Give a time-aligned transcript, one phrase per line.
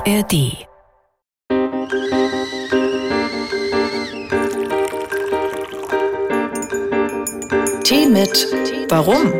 [0.00, 0.30] ARD
[7.84, 8.46] Tee mit
[8.88, 9.32] Warum?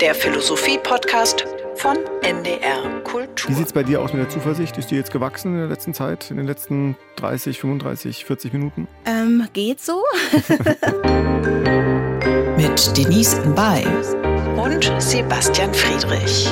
[0.00, 1.44] Der Philosophie-Podcast
[1.74, 3.50] von NDR Kultur.
[3.50, 4.78] Wie sieht es bei dir aus mit der Zuversicht?
[4.78, 8.88] Ist die jetzt gewachsen in der letzten Zeit, in den letzten 30, 35, 40 Minuten?
[9.04, 10.02] Ähm, geht so.
[12.56, 13.84] mit Denise Mbay
[14.56, 16.48] und Sebastian Friedrich.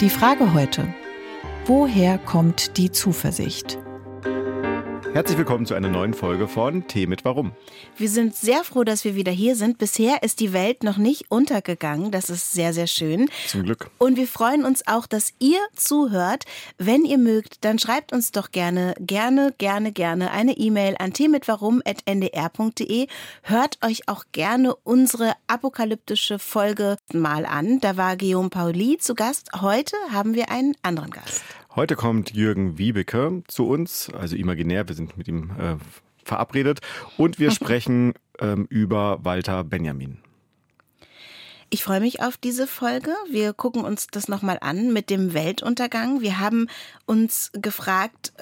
[0.00, 0.94] Die Frage heute.
[1.66, 3.78] Woher kommt die Zuversicht?
[5.18, 7.50] Herzlich willkommen zu einer neuen Folge von Tee mit Warum.
[7.96, 9.78] Wir sind sehr froh, dass wir wieder hier sind.
[9.78, 12.12] Bisher ist die Welt noch nicht untergegangen.
[12.12, 13.28] Das ist sehr, sehr schön.
[13.48, 13.90] Zum Glück.
[13.98, 16.44] Und wir freuen uns auch, dass ihr zuhört.
[16.78, 23.08] Wenn ihr mögt, dann schreibt uns doch gerne, gerne, gerne, gerne eine E-Mail an teemitwarum.ndr.de.
[23.42, 27.80] Hört euch auch gerne unsere apokalyptische Folge mal an.
[27.80, 29.50] Da war Guillaume Pauli zu Gast.
[29.60, 31.42] Heute haben wir einen anderen Gast.
[31.78, 35.76] Heute kommt Jürgen Wiebeke zu uns, also imaginär, wir sind mit ihm äh,
[36.24, 36.80] verabredet
[37.16, 40.18] und wir sprechen ähm, über Walter Benjamin.
[41.70, 43.12] Ich freue mich auf diese Folge.
[43.30, 46.20] Wir gucken uns das nochmal an mit dem Weltuntergang.
[46.20, 46.66] Wir haben
[47.06, 48.32] uns gefragt,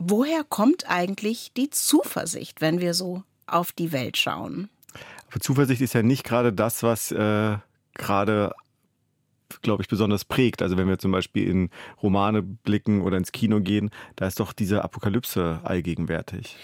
[0.00, 4.68] woher kommt eigentlich die Zuversicht, wenn wir so auf die Welt schauen?
[5.30, 7.56] Aber Zuversicht ist ja nicht gerade das, was äh,
[7.94, 8.52] gerade
[9.62, 10.62] glaube ich, besonders prägt.
[10.62, 11.70] Also wenn wir zum Beispiel in
[12.02, 16.56] Romane blicken oder ins Kino gehen, da ist doch diese Apokalypse allgegenwärtig.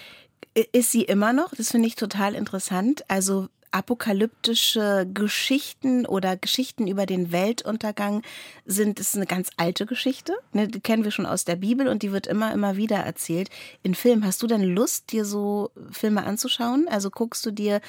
[0.71, 1.53] Ist sie immer noch?
[1.55, 3.03] Das finde ich total interessant.
[3.09, 3.47] Also
[3.77, 8.23] apokalyptische Geschichten oder Geschichten über den Weltuntergang
[8.65, 10.33] sind, ist eine ganz alte Geschichte.
[10.51, 13.51] Ne, die kennen wir schon aus der Bibel und die wird immer, immer wieder erzählt.
[13.83, 16.87] In Film, hast du denn Lust, dir so Filme anzuschauen?
[16.89, 17.79] Also guckst du dir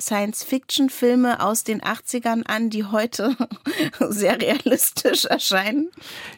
[0.00, 3.36] Science-Fiction-Filme aus den 80ern an, die heute
[4.00, 5.90] sehr realistisch erscheinen?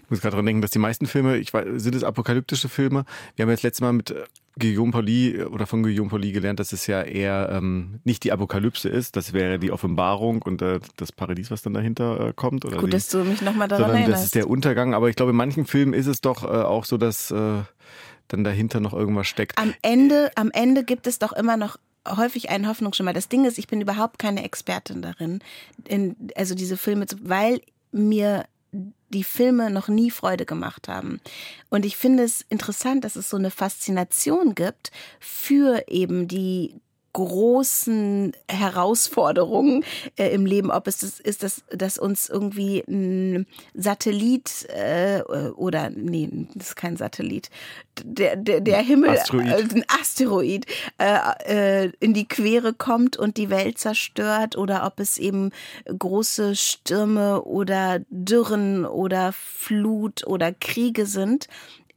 [0.03, 3.05] Ich muss gerade daran denken, dass die meisten Filme, ich weiß, sind es apokalyptische Filme?
[3.37, 4.25] Wir haben jetzt letztes Mal mit äh,
[4.59, 8.89] Guillaume Pauli oder von Guillaume Pauli gelernt, dass es ja eher ähm, nicht die Apokalypse
[8.89, 12.65] ist, das wäre die Offenbarung und äh, das Paradies, was dann dahinter äh, kommt.
[12.65, 14.23] Oder Gut, die, dass du mich nochmal daran sondern erinnerst.
[14.23, 16.87] Das ist der Untergang, aber ich glaube, in manchen Filmen ist es doch äh, auch
[16.87, 17.63] so, dass äh,
[18.29, 19.59] dann dahinter noch irgendwas steckt.
[19.59, 21.77] Am Ende, am Ende gibt es doch immer noch
[22.09, 23.13] häufig einen Hoffnungsschimmer.
[23.13, 25.41] Das Ding ist, ich bin überhaupt keine Expertin darin,
[25.87, 27.61] in, also diese Filme zu, weil
[27.93, 28.47] mir
[29.11, 31.21] die Filme noch nie Freude gemacht haben.
[31.71, 34.91] Und ich finde es interessant, dass es so eine Faszination gibt
[35.21, 36.81] für eben die
[37.17, 39.85] großen Herausforderungen
[40.17, 45.23] äh, im Leben, ob es das ist, dass, dass uns irgendwie ein Satellit äh,
[45.57, 47.49] oder nee, das ist kein Satellit,
[48.05, 49.47] der, der, der Himmel, Asteroid.
[49.47, 50.67] Äh, ein Asteroid
[50.99, 55.53] äh, äh, in die Quere kommt und die Welt zerstört oder ob es eben
[55.87, 61.49] große Stürme oder Dürren oder Flut oder Kriege sind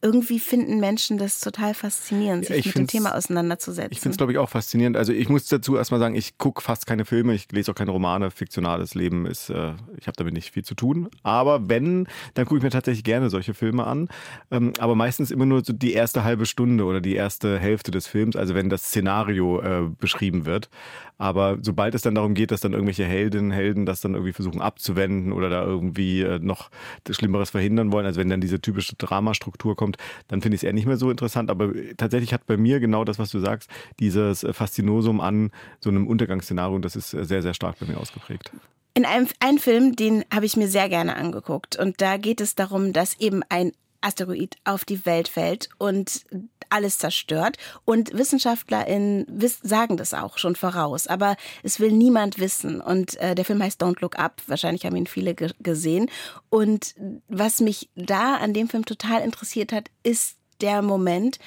[0.01, 3.91] irgendwie finden Menschen das total faszinierend, sich Ja, mit dem Thema auseinanderzusetzen.
[3.91, 4.95] Ich finde es, glaube ich, auch faszinierend.
[4.95, 7.91] Also ich muss dazu erstmal sagen, ich gucke fast keine Filme, ich lese auch keine
[7.91, 8.31] Romane.
[8.31, 11.09] Fiktionales Leben ist, äh, ich habe damit nicht viel zu tun.
[11.23, 14.07] Aber wenn, dann gucke ich mir tatsächlich gerne solche Filme an.
[14.51, 18.07] Ähm, aber meistens immer nur so die erste halbe Stunde oder die erste Hälfte des
[18.07, 20.69] Films, also wenn das Szenario äh, beschrieben wird.
[21.19, 24.61] Aber sobald es dann darum geht, dass dann irgendwelche Heldinnen, Helden das dann irgendwie versuchen
[24.61, 26.69] abzuwenden oder da irgendwie äh, noch
[27.09, 29.97] Schlimmeres verhindern wollen, also wenn dann diese typische Dramastruktur kommt,
[30.29, 31.51] dann finde ich es eher nicht mehr so interessant.
[31.51, 33.69] Aber tatsächlich hat bei mir genau das, was du sagst,
[33.99, 38.51] dieses Faszinosum an so einem Untergangsszenario, das ist sehr, sehr stark bei mir ausgeprägt.
[38.93, 41.75] In einem, einem Film, den habe ich mir sehr gerne angeguckt.
[41.75, 46.23] Und da geht es darum, dass eben ein Asteroid auf die Welt fällt und
[46.69, 47.57] alles zerstört.
[47.85, 51.07] Und WissenschaftlerInnen wiss, sagen das auch schon voraus.
[51.07, 52.81] Aber es will niemand wissen.
[52.81, 54.41] Und äh, der Film heißt Don't Look Up.
[54.47, 56.09] Wahrscheinlich haben ihn viele ge gesehen.
[56.49, 56.95] Und
[57.27, 61.39] was mich da an dem Film total interessiert hat, ist der Moment,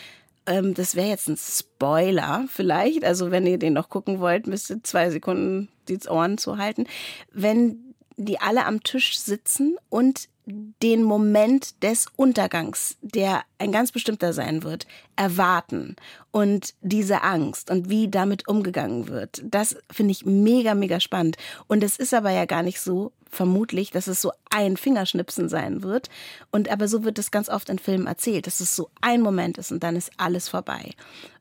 [0.47, 3.05] ähm, das wäre jetzt ein Spoiler vielleicht.
[3.05, 6.87] Also wenn ihr den noch gucken wollt, müsst ihr zwei Sekunden die Ohren zuhalten.
[7.33, 14.33] Wenn die alle am Tisch sitzen und den Moment des Untergangs, der ein ganz bestimmter
[14.33, 15.95] sein wird, erwarten
[16.33, 19.43] und diese Angst und wie damit umgegangen wird.
[19.45, 21.37] Das finde ich mega, mega spannend.
[21.69, 25.83] Und es ist aber ja gar nicht so, vermutlich, dass es so ein Fingerschnipsen sein
[25.83, 26.11] wird.
[26.51, 29.59] Und aber so wird es ganz oft in Filmen erzählt, dass es so ein Moment
[29.59, 30.91] ist und dann ist alles vorbei.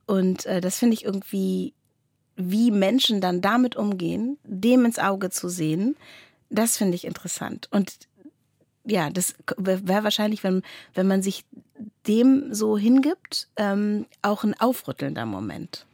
[0.05, 1.73] Und äh, das finde ich irgendwie,
[2.37, 5.97] wie Menschen dann damit umgehen, dem ins Auge zu sehen,
[6.49, 7.67] das finde ich interessant.
[7.71, 7.93] Und
[8.85, 10.63] ja, das wäre wahrscheinlich, wenn,
[10.93, 11.45] wenn man sich
[12.07, 15.85] dem so hingibt, ähm, auch ein aufrüttelnder Moment.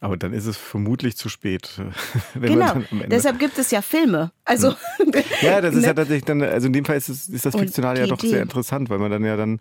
[0.00, 1.80] Aber dann ist es vermutlich zu spät.
[2.34, 2.82] genau.
[3.10, 4.32] Deshalb gibt es ja Filme.
[4.44, 4.74] Also
[5.42, 5.88] Ja, das ist ne?
[5.88, 8.42] ja tatsächlich dann, also in dem Fall ist, es, ist das Fiktionale ja doch sehr
[8.42, 9.60] interessant, weil man dann ja dann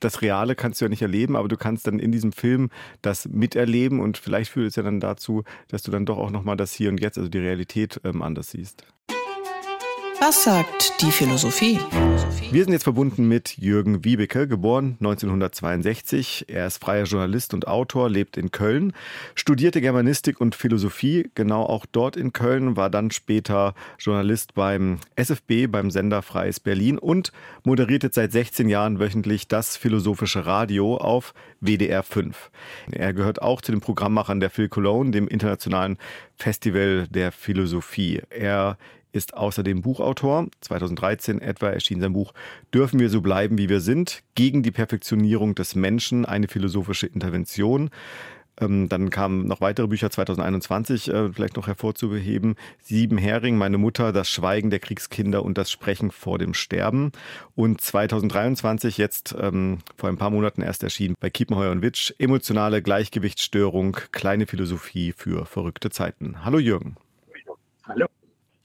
[0.00, 2.70] das Reale kannst du ja nicht erleben, aber du kannst dann in diesem Film
[3.00, 6.56] das miterleben und vielleicht führt es ja dann dazu, dass du dann doch auch nochmal
[6.56, 8.84] das Hier und Jetzt, also die Realität ähm, anders siehst.
[10.26, 11.78] Was sagt die Philosophie?
[12.50, 16.46] Wir sind jetzt verbunden mit Jürgen Wiebeke, geboren 1962.
[16.48, 18.94] Er ist freier Journalist und Autor, lebt in Köln,
[19.34, 25.66] studierte Germanistik und Philosophie, genau auch dort in Köln, war dann später Journalist beim SFB,
[25.66, 27.30] beim Sender Freies Berlin und
[27.62, 32.50] moderiert jetzt seit 16 Jahren wöchentlich das philosophische Radio auf WDR 5.
[32.92, 35.98] Er gehört auch zu den Programmmachern der Phil Cologne, dem internationalen
[36.34, 38.22] Festival der Philosophie.
[38.30, 38.78] Er
[39.14, 40.48] ist außerdem Buchautor.
[40.60, 42.34] 2013 etwa erschien sein Buch
[42.72, 44.22] Dürfen wir so bleiben, wie wir sind?
[44.34, 47.90] Gegen die Perfektionierung des Menschen, eine philosophische Intervention.
[48.60, 52.54] Ähm, dann kamen noch weitere Bücher 2021, äh, vielleicht noch hervorzuheben.
[52.82, 57.10] Sieben Hering, meine Mutter, das Schweigen der Kriegskinder und das Sprechen vor dem Sterben.
[57.54, 62.82] Und 2023, jetzt ähm, vor ein paar Monaten erst erschienen bei Kiepenheuer und Witsch, emotionale
[62.82, 66.44] Gleichgewichtsstörung, kleine Philosophie für verrückte Zeiten.
[66.44, 66.96] Hallo Jürgen.
[67.86, 68.06] Hallo.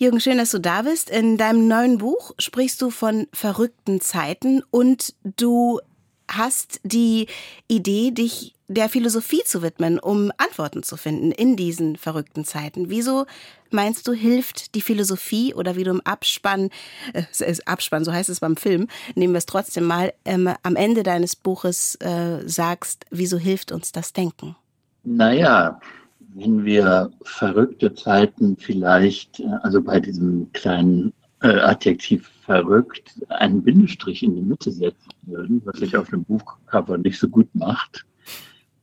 [0.01, 1.09] Jürgen, schön, dass du da bist.
[1.09, 5.81] In deinem neuen Buch sprichst du von verrückten Zeiten und du
[6.25, 7.27] hast die
[7.67, 12.89] Idee, dich der Philosophie zu widmen, um Antworten zu finden in diesen verrückten Zeiten.
[12.89, 13.25] Wieso
[13.71, 16.69] meinst du, hilft die Philosophie oder wie du im Abspann,
[17.11, 21.03] äh, Abspann, so heißt es beim Film, nehmen wir es trotzdem mal, ähm, am Ende
[21.03, 24.55] deines Buches äh, sagst, wieso hilft uns das Denken?
[25.03, 25.81] Naja,
[26.35, 34.23] wenn wir verrückte Zeiten vielleicht, äh, also bei diesem kleinen äh, Adjektiv verrückt, einen Bindestrich
[34.23, 38.05] in die Mitte setzen würden, was sich auf dem Buchcover nicht so gut macht,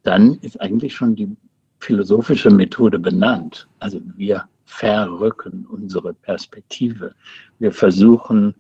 [0.03, 1.37] dann ist eigentlich schon die
[1.81, 3.69] philosophische Methode benannt.
[3.81, 7.15] Also wir verrücken unsere Perspektive.
[7.59, 8.55] Wir versuchen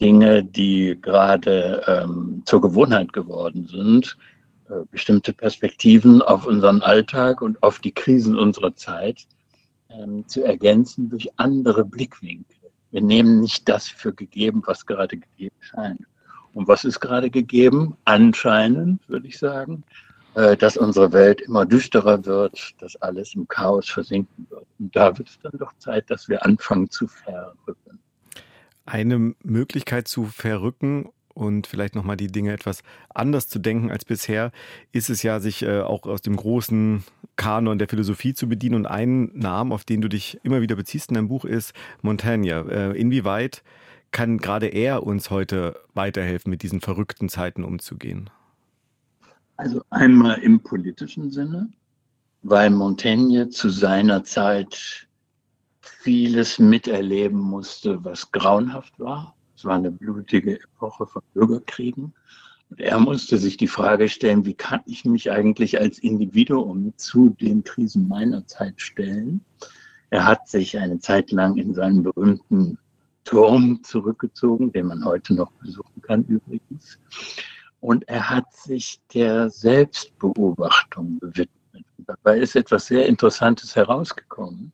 [0.00, 4.16] Dinge, die gerade ähm, zur Gewohnheit geworden sind,
[4.90, 9.26] bestimmte Perspektiven auf unseren Alltag und auf die Krisen unserer Zeit
[9.90, 12.56] ähm, zu ergänzen durch andere Blickwinkel.
[12.90, 16.00] Wir nehmen nicht das für gegeben, was gerade gegeben scheint.
[16.52, 17.96] Und was ist gerade gegeben?
[18.04, 19.82] Anscheinend, würde ich sagen,
[20.34, 24.66] äh, dass unsere Welt immer düsterer wird, dass alles im Chaos versinken wird.
[24.78, 27.98] Und da wird es dann doch Zeit, dass wir anfangen zu verrücken.
[28.86, 32.82] Eine Möglichkeit zu verrücken und vielleicht nochmal die Dinge etwas
[33.12, 34.52] anders zu denken als bisher,
[34.92, 37.04] ist es ja, sich äh, auch aus dem großen
[37.36, 38.76] Kanon der Philosophie zu bedienen.
[38.76, 42.64] Und ein Namen, auf den du dich immer wieder beziehst in deinem Buch, ist Montaigne.
[42.70, 43.62] Äh, inwieweit
[44.12, 48.30] kann gerade er uns heute weiterhelfen, mit diesen verrückten Zeiten umzugehen?
[49.56, 51.68] Also einmal im politischen Sinne,
[52.42, 55.08] weil Montaigne zu seiner Zeit
[55.80, 62.12] vieles miterleben musste, was grauenhaft war es war eine blutige Epoche von Bürgerkriegen.
[62.70, 67.30] Und er musste sich die Frage stellen, wie kann ich mich eigentlich als Individuum zu
[67.30, 69.44] den Krisen meiner Zeit stellen?
[70.10, 72.78] Er hat sich eine Zeit lang in seinen berühmten
[73.24, 76.98] Turm zurückgezogen, den man heute noch besuchen kann übrigens.
[77.80, 81.50] Und er hat sich der Selbstbeobachtung gewidmet.
[81.98, 84.72] Dabei ist etwas sehr Interessantes herausgekommen.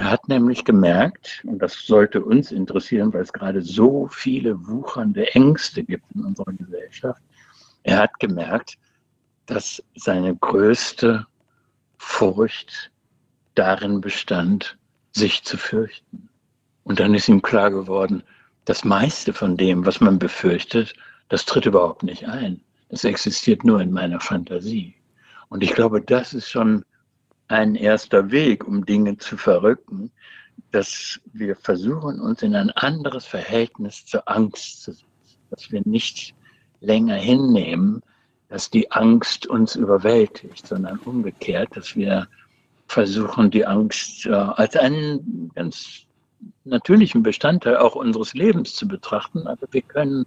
[0.00, 5.26] Er hat nämlich gemerkt, und das sollte uns interessieren, weil es gerade so viele wuchernde
[5.34, 7.20] Ängste gibt in unserer Gesellschaft,
[7.82, 8.78] er hat gemerkt,
[9.44, 11.26] dass seine größte
[11.98, 12.90] Furcht
[13.54, 14.78] darin bestand,
[15.12, 16.30] sich zu fürchten.
[16.84, 18.22] Und dann ist ihm klar geworden,
[18.64, 20.94] das meiste von dem, was man befürchtet,
[21.28, 22.62] das tritt überhaupt nicht ein.
[22.88, 24.94] Das existiert nur in meiner Fantasie.
[25.50, 26.86] Und ich glaube, das ist schon
[27.50, 30.10] ein erster Weg, um Dinge zu verrücken,
[30.70, 35.06] dass wir versuchen, uns in ein anderes Verhältnis zur Angst zu setzen,
[35.50, 36.34] dass wir nicht
[36.80, 38.02] länger hinnehmen,
[38.48, 42.28] dass die Angst uns überwältigt, sondern umgekehrt, dass wir
[42.86, 46.06] versuchen, die Angst äh, als einen ganz
[46.64, 50.26] natürlichen Bestandteil auch unseres Lebens zu betrachten, aber wir können,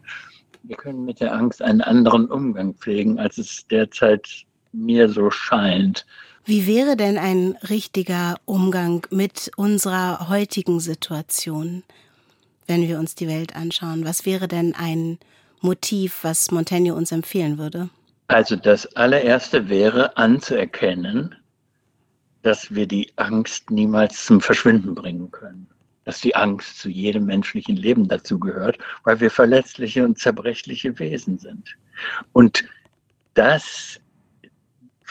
[0.63, 6.05] wir können mit der Angst einen anderen Umgang pflegen, als es derzeit mir so scheint.
[6.45, 11.83] Wie wäre denn ein richtiger Umgang mit unserer heutigen Situation,
[12.67, 14.03] wenn wir uns die Welt anschauen?
[14.03, 15.19] Was wäre denn ein
[15.61, 17.89] Motiv, was Montaigne uns empfehlen würde?
[18.27, 21.33] Also das allererste wäre anzuerkennen,
[22.41, 25.69] dass wir die Angst niemals zum Verschwinden bringen können.
[26.03, 31.77] Dass die Angst zu jedem menschlichen Leben dazugehört, weil wir verletzliche und zerbrechliche Wesen sind.
[32.33, 32.65] Und
[33.33, 34.01] das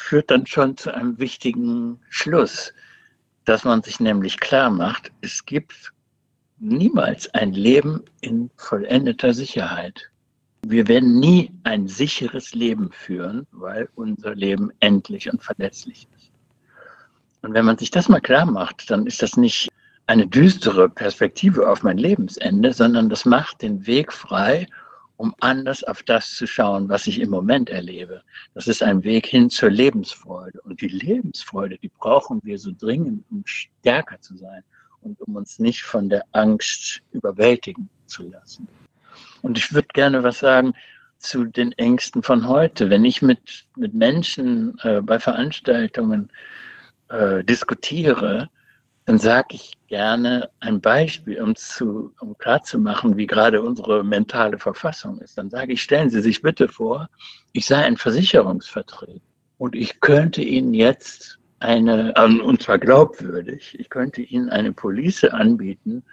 [0.02, 2.73] führt dann schon zu einem wichtigen Schluss,
[3.44, 5.92] dass man sich nämlich klar macht, es gibt
[6.59, 10.11] niemals ein Leben in vollendeter Sicherheit.
[10.66, 16.30] Wir werden nie ein sicheres Leben führen, weil unser Leben endlich und verletzlich ist.
[17.42, 19.68] Und wenn man sich das mal klar macht, dann ist das nicht
[20.06, 24.66] eine düstere Perspektive auf mein Lebensende, sondern das macht den Weg frei,
[25.23, 28.23] um anders auf das zu schauen, was ich im Moment erlebe.
[28.55, 30.61] Das ist ein Weg hin zur Lebensfreude.
[30.62, 34.64] Und die Lebensfreude, die brauchen wir so dringend, um stärker zu sein
[35.00, 38.67] und um uns nicht von der Angst überwältigen zu lassen.
[39.43, 40.75] Und ich würde gerne was sagen
[41.19, 42.91] zu den Ängsten von heute.
[42.91, 46.31] Wenn ich mit, mit Menschen äh, bei Veranstaltungen
[47.11, 48.50] äh, diskutiere,
[49.04, 55.18] dann sage ich gerne ein Beispiel, um, zu, um klarzumachen, wie gerade unsere mentale Verfassung
[55.18, 55.37] ist.
[55.37, 57.09] Dann sage ich, stellen Sie sich bitte vor,
[57.52, 59.21] ich sei ein Versicherungsvertreter
[59.59, 65.25] und ich könnte Ihnen jetzt eine, ähm, und zwar glaubwürdig, ich könnte Ihnen eine Police
[65.25, 66.04] anbieten,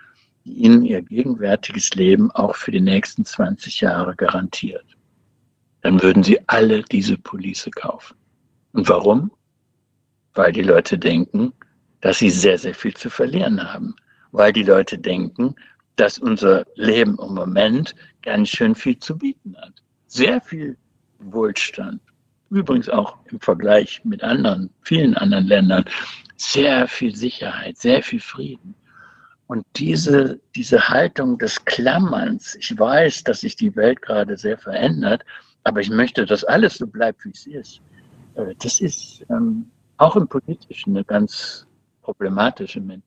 [0.46, 4.86] die Ihnen Ihr gegenwärtiges Leben auch für die nächsten 20 Jahre garantiert.
[5.82, 8.18] Dann würden Sie alle diese Police kaufen.
[8.74, 9.32] Und warum?
[10.34, 11.54] Weil die Leute denken,
[12.02, 13.96] dass sie sehr, sehr viel zu verlieren haben,
[14.32, 15.56] weil die Leute denken,
[15.96, 19.74] dass unser Leben im Moment ganz schön viel zu bieten hat.
[20.08, 20.78] Sehr viel
[21.20, 22.02] Wohlstand.
[22.50, 25.86] Übrigens auch im Vergleich mit anderen, vielen anderen Ländern.
[26.38, 28.74] Sehr viel Sicherheit, sehr viel Frieden.
[29.48, 35.24] Und diese, diese Haltung des Klammerns, ich weiß, dass sich die Welt gerade sehr verändert,
[35.64, 37.82] aber ich möchte, dass alles so bleibt, wie es ist.
[38.36, 41.68] Äh, das ist ähm, auch im Politischen eine ganz
[42.14, 43.04] problematische Menschen.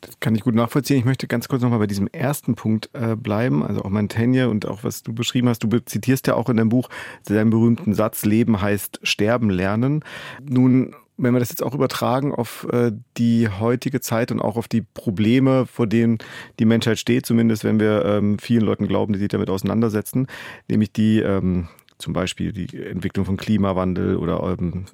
[0.00, 0.98] Das kann ich gut nachvollziehen.
[0.98, 4.66] Ich möchte ganz kurz nochmal bei diesem ersten Punkt äh, bleiben, also auch Mantegna und
[4.66, 5.60] auch was du beschrieben hast.
[5.60, 6.90] Du zitierst ja auch in deinem Buch
[7.22, 10.04] seinen berühmten Satz, Leben heißt sterben lernen.
[10.42, 14.68] Nun, wenn wir das jetzt auch übertragen auf äh, die heutige Zeit und auch auf
[14.68, 16.18] die Probleme, vor denen
[16.58, 20.26] die Menschheit steht, zumindest wenn wir ähm, vielen Leuten glauben, die sich damit auseinandersetzen,
[20.68, 24.84] nämlich die ähm, zum Beispiel die Entwicklung von Klimawandel oder ähm,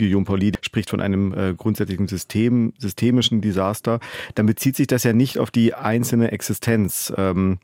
[0.00, 4.00] Guillaume Pauli spricht von einem äh, grundsätzlichen System, systemischen Desaster,
[4.34, 7.58] dann bezieht sich das ja nicht auf die einzelne Existenz, ähm,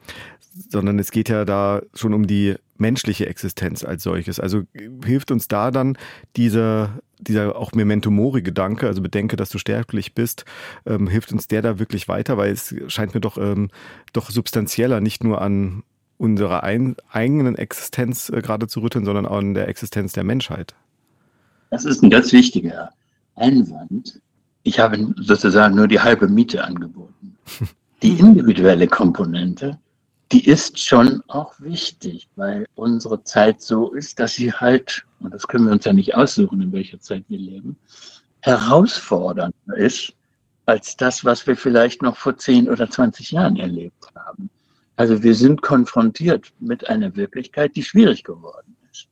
[0.69, 4.38] sondern es geht ja da schon um die menschliche Existenz als solches.
[4.38, 4.62] Also
[5.05, 5.97] hilft uns da dann
[6.37, 10.45] dieser, dieser auch Memento Mori-Gedanke, also bedenke, dass du sterblich bist,
[10.85, 13.71] ähm, hilft uns der da wirklich weiter, weil es scheint mir doch, ähm,
[14.12, 15.83] doch substanzieller, nicht nur an
[16.19, 20.75] unserer ein, eigenen Existenz äh, gerade zu rütteln, sondern auch an der Existenz der Menschheit.
[21.70, 22.90] Das ist ein ganz wichtiger
[23.35, 24.20] Einwand.
[24.62, 27.37] Ich habe sozusagen nur die halbe Miete angeboten.
[28.02, 29.78] Die individuelle Komponente,
[30.30, 35.49] die ist schon auch wichtig, weil unsere Zeit so ist, dass sie halt, und das
[35.49, 37.78] können wir uns ja nicht aussuchen, in welcher Zeit wir leben,
[38.40, 40.12] herausfordernder ist
[40.66, 44.50] als das, was wir vielleicht noch vor 10 oder 20 Jahren erlebt haben.
[44.96, 49.08] Also wir sind konfrontiert mit einer Wirklichkeit, die schwierig geworden ist.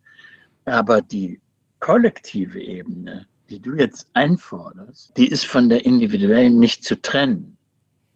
[0.65, 1.41] Aber die
[1.85, 7.59] kollektive Ebene, die du jetzt einforderst, die ist von der individuellen nicht zu trennen.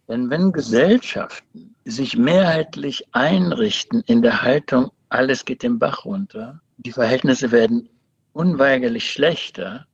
[0.07, 6.91] Denn wenn Gesellschaften sich mehrheitlich einrichten in der Haltung, alles geht den Bach runter, die
[6.91, 7.87] Verhältnisse werden
[8.33, 9.85] unweigerlich schlechter,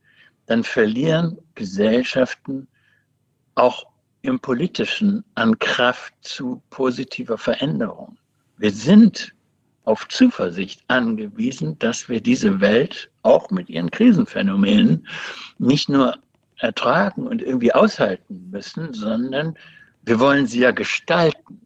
[0.45, 2.69] dann verlieren Gesellschaften
[3.55, 3.87] auch
[4.21, 8.17] im politischen an Kraft zu positiver Veränderung.
[8.55, 9.34] Wir sind
[9.85, 15.07] auf Zuversicht angewiesen, dass wir diese Welt auch mit ihren Krisenphänomenen
[15.57, 16.17] nicht nur
[16.57, 19.57] ertragen und irgendwie aushalten müssen, sondern
[20.03, 21.61] wir wollen sie ja gestalten.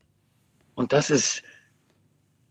[0.76, 1.44] Und das ist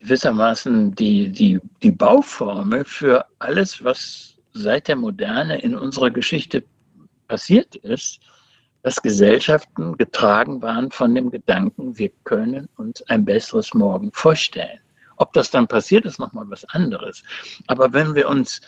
[0.00, 6.64] gewissermaßen die, die, die Bauformel für alles, was seit der Moderne in unserer Geschichte
[7.26, 8.20] passiert ist,
[8.82, 14.80] dass Gesellschaften getragen waren von dem Gedanken, wir können uns ein besseres Morgen vorstellen.
[15.18, 17.22] Ob das dann passiert, ist nochmal was anderes.
[17.66, 18.60] Aber wenn wir uns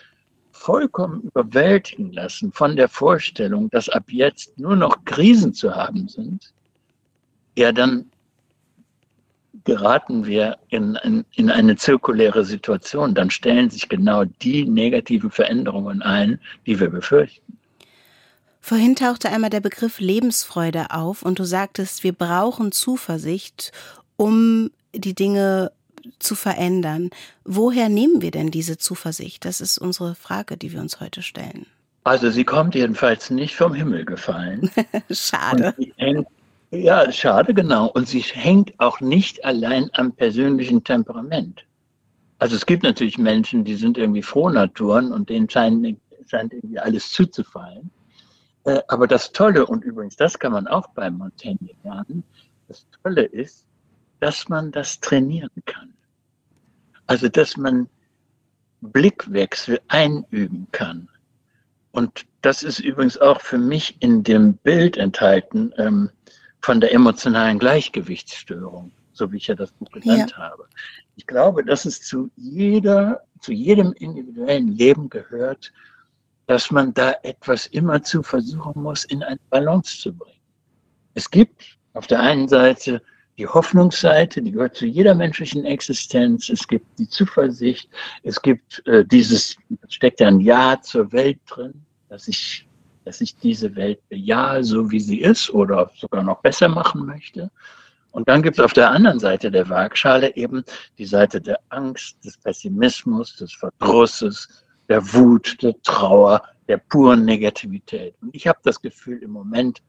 [0.53, 6.53] vollkommen überwältigen lassen von der Vorstellung, dass ab jetzt nur noch Krisen zu haben sind,
[7.57, 8.11] ja, dann
[9.65, 13.15] geraten wir in, in, in eine zirkuläre Situation.
[13.15, 17.59] Dann stellen sich genau die negativen Veränderungen ein, die wir befürchten.
[18.61, 23.73] Vorhin tauchte einmal der Begriff Lebensfreude auf und du sagtest, wir brauchen Zuversicht,
[24.17, 25.73] um die Dinge
[26.19, 27.11] zu verändern.
[27.45, 29.45] Woher nehmen wir denn diese Zuversicht?
[29.45, 31.67] Das ist unsere Frage, die wir uns heute stellen.
[32.05, 34.71] Also sie kommt jedenfalls nicht vom Himmel gefallen.
[35.11, 35.75] schade.
[35.97, 36.27] Hängt,
[36.71, 37.87] ja, schade, genau.
[37.87, 41.65] Und sie hängt auch nicht allein am persönlichen Temperament.
[42.39, 47.11] Also es gibt natürlich Menschen, die sind irgendwie Frohnaturen und denen scheint, scheint irgendwie alles
[47.11, 47.91] zuzufallen.
[48.65, 52.25] Äh, aber das Tolle, und übrigens das kann man auch bei Montaigne lernen,
[52.69, 53.67] das Tolle ist,
[54.21, 55.95] dass man das trainieren kann.
[57.07, 57.89] Also, dass man
[58.81, 61.09] Blickwechsel einüben kann.
[61.93, 66.11] Und das ist übrigens auch für mich in dem Bild enthalten ähm,
[66.63, 70.51] von der emotionalen Gleichgewichtsstörung, so wie ich ja das Buch genannt ja.
[70.51, 70.67] habe.
[71.17, 75.73] Ich glaube, dass es zu jeder, zu jedem individuellen Leben gehört,
[76.47, 80.41] dass man da etwas immerzu versuchen muss, in eine Balance zu bringen.
[81.15, 83.03] Es gibt auf der einen Seite
[83.41, 86.51] die Hoffnungsseite, die gehört zu jeder menschlichen Existenz.
[86.51, 87.89] Es gibt die Zuversicht.
[88.23, 89.57] Es gibt äh, dieses,
[89.89, 91.73] steckt ja ein Ja zur Welt drin,
[92.11, 92.69] dass ich,
[93.07, 97.51] dass ich diese Welt bejahe, so wie sie ist oder sogar noch besser machen möchte.
[98.11, 100.63] Und dann gibt es auf der anderen Seite der Waagschale eben
[100.99, 108.15] die Seite der Angst, des Pessimismus, des Verdrusses, der Wut, der Trauer, der puren Negativität.
[108.21, 109.81] Und ich habe das Gefühl, im Moment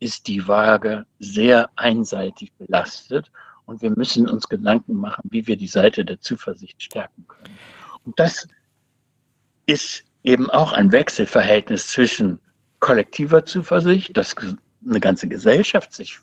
[0.00, 3.30] ist die Waage sehr einseitig belastet
[3.66, 7.58] und wir müssen uns Gedanken machen, wie wir die Seite der Zuversicht stärken können.
[8.04, 8.46] Und das
[9.66, 12.38] ist eben auch ein Wechselverhältnis zwischen
[12.80, 14.34] kollektiver Zuversicht, dass
[14.86, 16.18] eine ganze Gesellschaft sich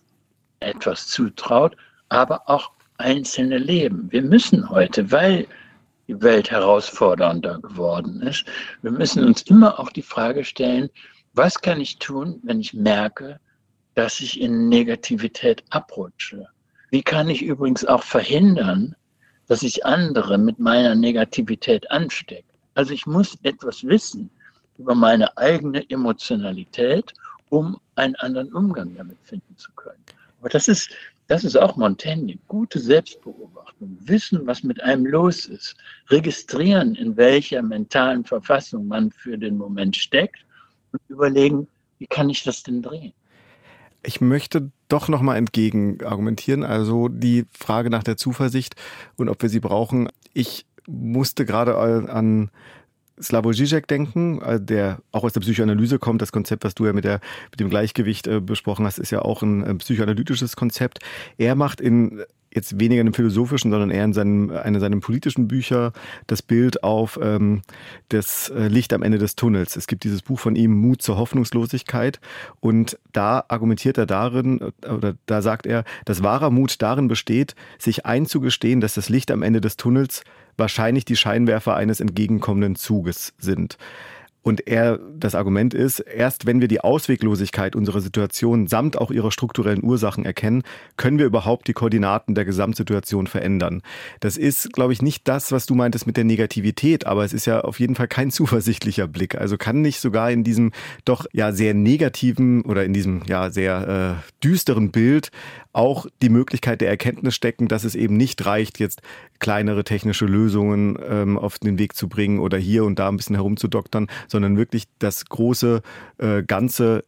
[0.60, 1.76] etwas zutraut,
[2.10, 4.12] aber auch einzelne Leben.
[4.12, 5.48] Wir müssen heute, weil
[6.08, 8.46] die Welt herausfordernder geworden ist,
[8.82, 10.90] wir müssen uns immer auch die Frage stellen,
[11.34, 13.40] was kann ich tun, wenn ich merke,
[14.02, 16.48] dass ich in Negativität abrutsche?
[16.90, 18.96] Wie kann ich übrigens auch verhindern,
[19.48, 22.52] dass ich andere mit meiner Negativität anstecke?
[22.74, 24.32] Also ich muss etwas wissen
[24.80, 27.14] über meine eigene Emotionalität,
[27.50, 30.04] um einen anderen Umgang damit finden zu können.
[30.40, 30.90] Aber das ist,
[31.28, 32.40] das ist auch Montaigne.
[32.48, 35.76] Gute Selbstbeobachtung, wissen, was mit einem los ist,
[36.10, 40.44] registrieren, in welcher mentalen Verfassung man für den Moment steckt
[40.92, 41.68] und überlegen,
[42.00, 43.14] wie kann ich das denn drehen?
[44.04, 46.64] Ich möchte doch nochmal entgegen argumentieren.
[46.64, 48.76] Also die Frage nach der Zuversicht
[49.16, 50.10] und ob wir sie brauchen.
[50.34, 52.50] Ich musste gerade an
[53.22, 56.22] Slavoj Žižek denken, äh, der auch aus der Psychoanalyse kommt.
[56.22, 57.20] Das Konzept, was du ja mit, der,
[57.52, 61.00] mit dem Gleichgewicht äh, besprochen hast, ist ja auch ein, psychoanalytisches Konzept.
[61.38, 62.22] Er macht in
[62.54, 65.94] jetzt weniger in einem philosophischen, sondern eher in seinem, einer seiner politischen Bücher
[66.28, 67.62] das Bild auf ähm,
[68.10, 69.76] das äh, Licht am Ende des Tunnels.
[69.76, 72.20] Es gibt dieses Buch von ihm, Mut zur Hoffnungslosigkeit.
[72.60, 78.06] Und da argumentiert er darin, oder da sagt er, dass wahrer Mut darin besteht, sich
[78.06, 80.24] einzugestehen, dass das Licht am Ende des Tunnels
[80.58, 83.78] wahrscheinlich die Scheinwerfer eines entgegenkommenden Zuges sind.
[84.44, 89.32] Und er, das Argument ist, erst wenn wir die Ausweglosigkeit unserer Situation samt auch ihrer
[89.32, 90.64] strukturellen Ursachen erkennen,
[90.98, 93.84] können wir überhaupt die Koordinaten der Gesamtsituation verändern.
[94.20, 97.46] Das ist, glaube ich, nicht das, was du meintest mit der Negativität, aber es ist
[97.46, 99.36] ja auf jeden Fall kein zuversichtlicher Blick.
[99.36, 100.72] Also kann nicht sogar in diesem
[101.06, 105.30] doch ja sehr negativen oder in diesem ja sehr äh, düsteren Bild
[105.74, 109.02] auch die Möglichkeit der Erkenntnis stecken, dass es eben nicht reicht, jetzt
[109.40, 113.36] kleinere technische Lösungen ähm, auf den Weg zu bringen oder hier und da ein bisschen
[113.36, 115.82] herumzudoktern, sondern wirklich das große
[116.18, 117.04] äh, Ganze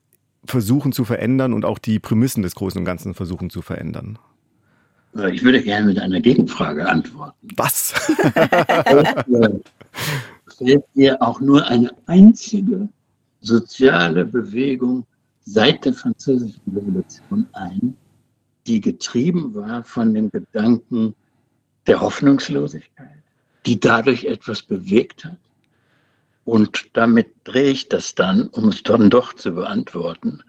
[0.45, 4.19] versuchen zu verändern und auch die Prämissen des Großen und Ganzen versuchen zu verändern.
[5.31, 7.47] Ich würde gerne mit einer Gegenfrage antworten.
[7.55, 7.93] Was?
[10.57, 12.89] Fällt dir auch nur eine einzige
[13.41, 15.05] soziale Bewegung
[15.45, 17.95] seit der Französischen Revolution ein,
[18.67, 21.15] die getrieben war von dem Gedanken
[21.87, 23.21] der Hoffnungslosigkeit,
[23.65, 25.37] die dadurch etwas bewegt hat.
[26.45, 30.43] Und damit drehe ich das dann, um es dann doch zu beantworten.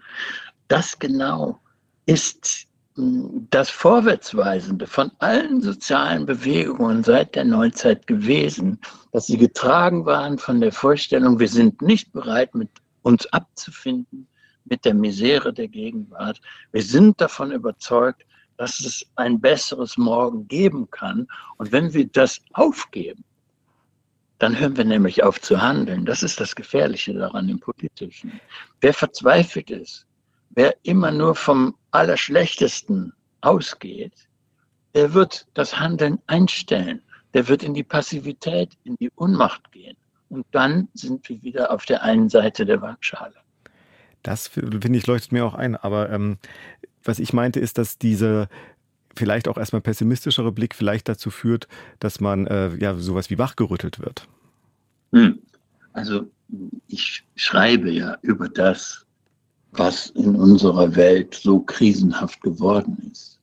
[0.67, 1.59] Das genau
[2.05, 8.79] ist hm, das Vorwärtsweisende von allen sozialen Bewegungen seit der Neuzeit gewesen,
[9.11, 12.69] dass sie getragen waren von der Vorstellung, wir sind nicht bereit, mit
[13.03, 14.27] uns abzufinden,
[14.65, 16.41] mit der Misere der Gegenwart.
[16.71, 18.25] Wir sind davon überzeugt,
[18.57, 21.27] dass es ein besseres Morgen geben kann.
[21.57, 23.23] Und wenn wir das aufgeben,
[24.39, 26.05] dann hören wir nämlich auf zu handeln.
[26.05, 28.39] Das ist das Gefährliche daran im Politischen.
[28.81, 30.05] Wer verzweifelt ist,
[30.49, 34.27] wer immer nur vom Allerschlechtesten ausgeht,
[34.93, 37.01] der wird das Handeln einstellen.
[37.33, 39.97] Der wird in die Passivität, in die Unmacht gehen.
[40.29, 43.35] Und dann sind wir wieder auf der einen Seite der Waagschale.
[44.25, 45.75] Das finde ich leuchtet mir auch ein.
[45.75, 46.37] Aber ähm,
[47.03, 48.49] was ich meinte, ist, dass diese
[49.15, 51.67] vielleicht auch erstmal pessimistischere Blick vielleicht dazu führt,
[51.99, 54.27] dass man äh, ja sowas wie wachgerüttelt wird.
[55.13, 55.37] Hm.
[55.93, 56.25] Also
[56.87, 59.05] ich schreibe ja über das,
[59.73, 63.39] was in unserer Welt so krisenhaft geworden ist.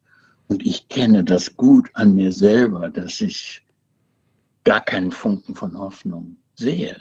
[0.48, 3.62] Und ich kenne das gut an mir selber, dass ich
[4.64, 6.96] gar keinen Funken von Hoffnung sehe.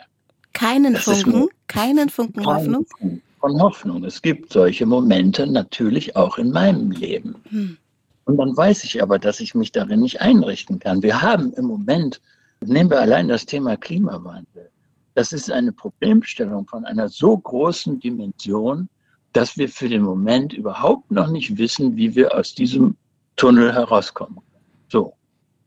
[0.53, 1.49] Keinen das Funken?
[1.67, 2.85] Keinen Funken Hoffnung?
[2.85, 4.06] Funken von Hoffnung.
[4.06, 7.36] Es gibt solche Momente natürlich auch in meinem Leben.
[7.49, 7.77] Hm.
[8.25, 11.01] Und dann weiß ich aber, dass ich mich darin nicht einrichten kann.
[11.01, 12.21] Wir haben im Moment,
[12.62, 14.69] nehmen wir allein das Thema Klimawandel,
[15.15, 18.88] das ist eine Problemstellung von einer so großen Dimension,
[19.34, 22.95] dass wir für den Moment überhaupt noch nicht wissen, wie wir aus diesem
[23.36, 24.39] Tunnel herauskommen.
[24.88, 25.13] So,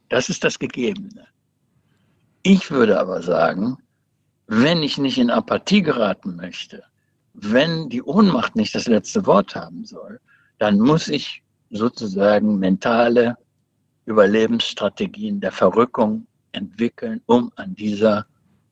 [0.08, 1.26] das ist das Gegebene.
[2.42, 3.78] Ich würde aber sagen,
[4.46, 6.84] wenn ich nicht in Apathie geraten möchte,
[7.34, 10.20] wenn die Ohnmacht nicht das letzte Wort haben soll,
[10.58, 13.36] dann muss ich sozusagen mentale
[14.06, 18.26] Überlebensstrategien der Verrückung entwickeln, um an dieser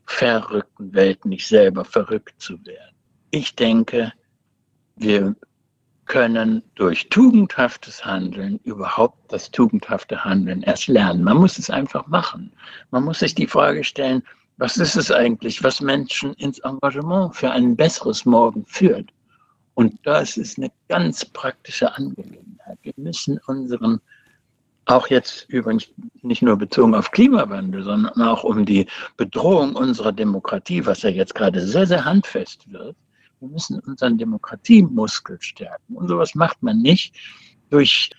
[0.07, 2.94] verrückten Welt nicht selber verrückt zu werden.
[3.31, 4.12] Ich denke,
[4.96, 5.35] wir
[6.05, 11.25] können durch tugendhaftes Handeln überhaupt das tugendhafte Handeln erst lernen.
[11.25, 12.53] Man muss es einfach machen.
[12.90, 14.22] Man muss sich die Frage stellen,
[14.62, 19.11] was ist es eigentlich, was Menschen ins Engagement für ein besseres Morgen führt?
[19.75, 22.79] Und das ist eine ganz praktische Angelegenheit.
[22.83, 24.01] Wir müssen unseren,
[24.85, 25.88] auch jetzt übrigens
[26.22, 31.35] nicht nur bezogen auf Klimawandel, sondern auch um die Bedrohung unserer Demokratie, was ja jetzt
[31.35, 32.94] gerade sehr, sehr handfest wird,
[33.40, 35.96] wir müssen unseren Demokratiemuskel stärken.
[35.96, 37.16] Und sowas macht man nicht
[37.70, 38.11] durch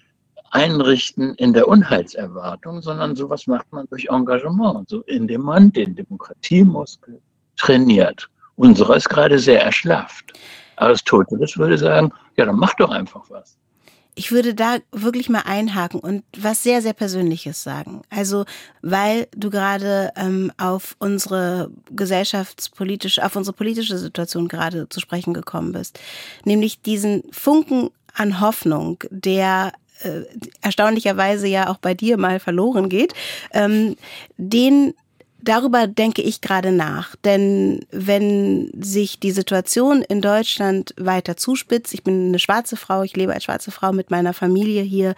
[0.53, 7.19] Einrichten in der Unheilserwartung, sondern sowas macht man durch Engagement, so indem man den Demokratiemuskel
[7.57, 8.29] trainiert.
[8.55, 10.33] Unserer ist gerade sehr erschlafft.
[10.75, 13.57] Aristoteles würde sagen, ja, dann mach doch einfach was.
[14.15, 18.03] Ich würde da wirklich mal einhaken und was sehr, sehr Persönliches sagen.
[18.11, 18.45] Also,
[18.83, 25.71] weil du gerade ähm, auf unsere gesellschaftspolitische, auf unsere politische Situation gerade zu sprechen gekommen
[25.71, 25.99] bist.
[26.45, 30.23] Nämlich diesen Funken an Hoffnung, der äh,
[30.61, 33.13] erstaunlicherweise ja auch bei dir mal verloren geht,
[33.53, 33.95] ähm,
[34.37, 34.93] den
[35.43, 37.15] darüber denke ich gerade nach.
[37.23, 43.15] Denn wenn sich die Situation in Deutschland weiter zuspitzt, ich bin eine schwarze Frau, ich
[43.15, 45.15] lebe als schwarze Frau mit meiner Familie hier,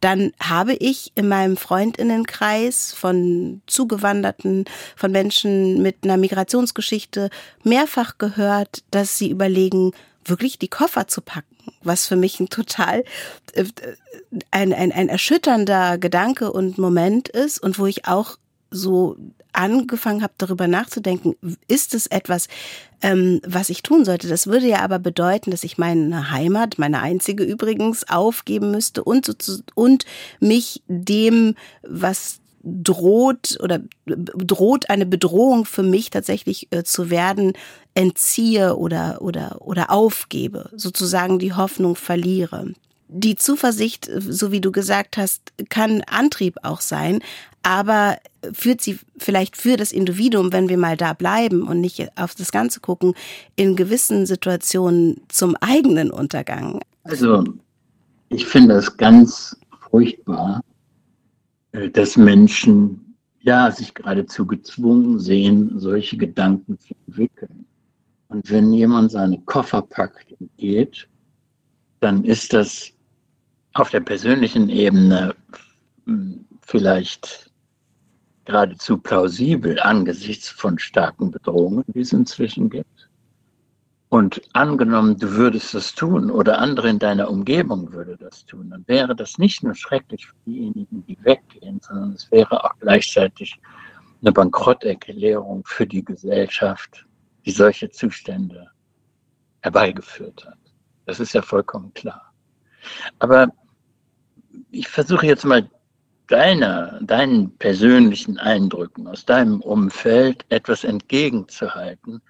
[0.00, 4.64] dann habe ich in meinem Freundinnenkreis von Zugewanderten,
[4.96, 7.30] von Menschen mit einer Migrationsgeschichte
[7.62, 9.92] mehrfach gehört, dass sie überlegen,
[10.24, 13.04] wirklich die Koffer zu packen, was für mich ein total
[13.52, 13.64] äh,
[14.50, 18.36] ein, ein, ein erschütternder Gedanke und Moment ist und wo ich auch
[18.70, 19.16] so
[19.52, 21.34] angefangen habe, darüber nachzudenken,
[21.66, 22.48] ist es etwas,
[23.02, 24.28] ähm, was ich tun sollte?
[24.28, 29.34] Das würde ja aber bedeuten, dass ich meine Heimat, meine einzige übrigens, aufgeben müsste und,
[29.74, 30.04] und
[30.38, 37.52] mich dem, was droht oder droht eine Bedrohung für mich tatsächlich äh, zu werden,
[37.98, 42.72] entziehe oder, oder, oder aufgebe, sozusagen die Hoffnung verliere
[43.08, 47.20] die Zuversicht, so wie du gesagt hast, kann Antrieb auch sein,
[47.62, 48.18] aber
[48.52, 52.52] führt sie vielleicht für das Individuum, wenn wir mal da bleiben und nicht auf das
[52.52, 53.14] Ganze gucken,
[53.56, 56.80] in gewissen Situationen zum eigenen Untergang?
[57.04, 57.44] Also,
[58.28, 59.56] ich finde es ganz
[59.90, 60.60] furchtbar,
[61.72, 67.64] äh, dass Menschen ja sich geradezu gezwungen sehen, solche Gedanken zu entwickeln.
[68.28, 71.08] Und wenn jemand seine Koffer packt und geht,
[72.00, 72.92] dann ist das
[73.74, 75.34] auf der persönlichen Ebene
[76.04, 77.50] hm, vielleicht
[78.44, 83.08] geradezu plausibel angesichts von starken Bedrohungen, die es inzwischen gibt.
[84.10, 88.84] Und angenommen, du würdest das tun oder andere in deiner Umgebung würde das tun, dann
[88.88, 93.60] wäre das nicht nur schrecklich für diejenigen, die weggehen, sondern es wäre auch gleichzeitig
[94.22, 97.06] eine Bankrotterklärung für die Gesellschaft,
[97.48, 98.70] die solche Zustände
[99.62, 100.58] herbeigeführt hat.
[101.06, 102.34] Das ist ja vollkommen klar.
[103.20, 103.48] Aber
[104.70, 105.66] ich versuche jetzt mal
[106.26, 112.20] deiner, deinen persönlichen Eindrücken aus deinem Umfeld etwas entgegenzuhalten,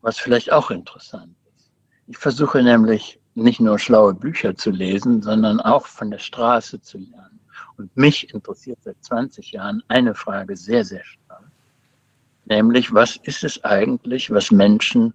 [0.00, 1.70] was vielleicht auch interessant ist.
[2.08, 6.98] Ich versuche nämlich nicht nur schlaue Bücher zu lesen, sondern auch von der Straße zu
[6.98, 7.38] lernen.
[7.76, 11.23] Und mich interessiert seit 20 Jahren eine Frage sehr, sehr stark.
[12.46, 15.14] Nämlich, was ist es eigentlich, was Menschen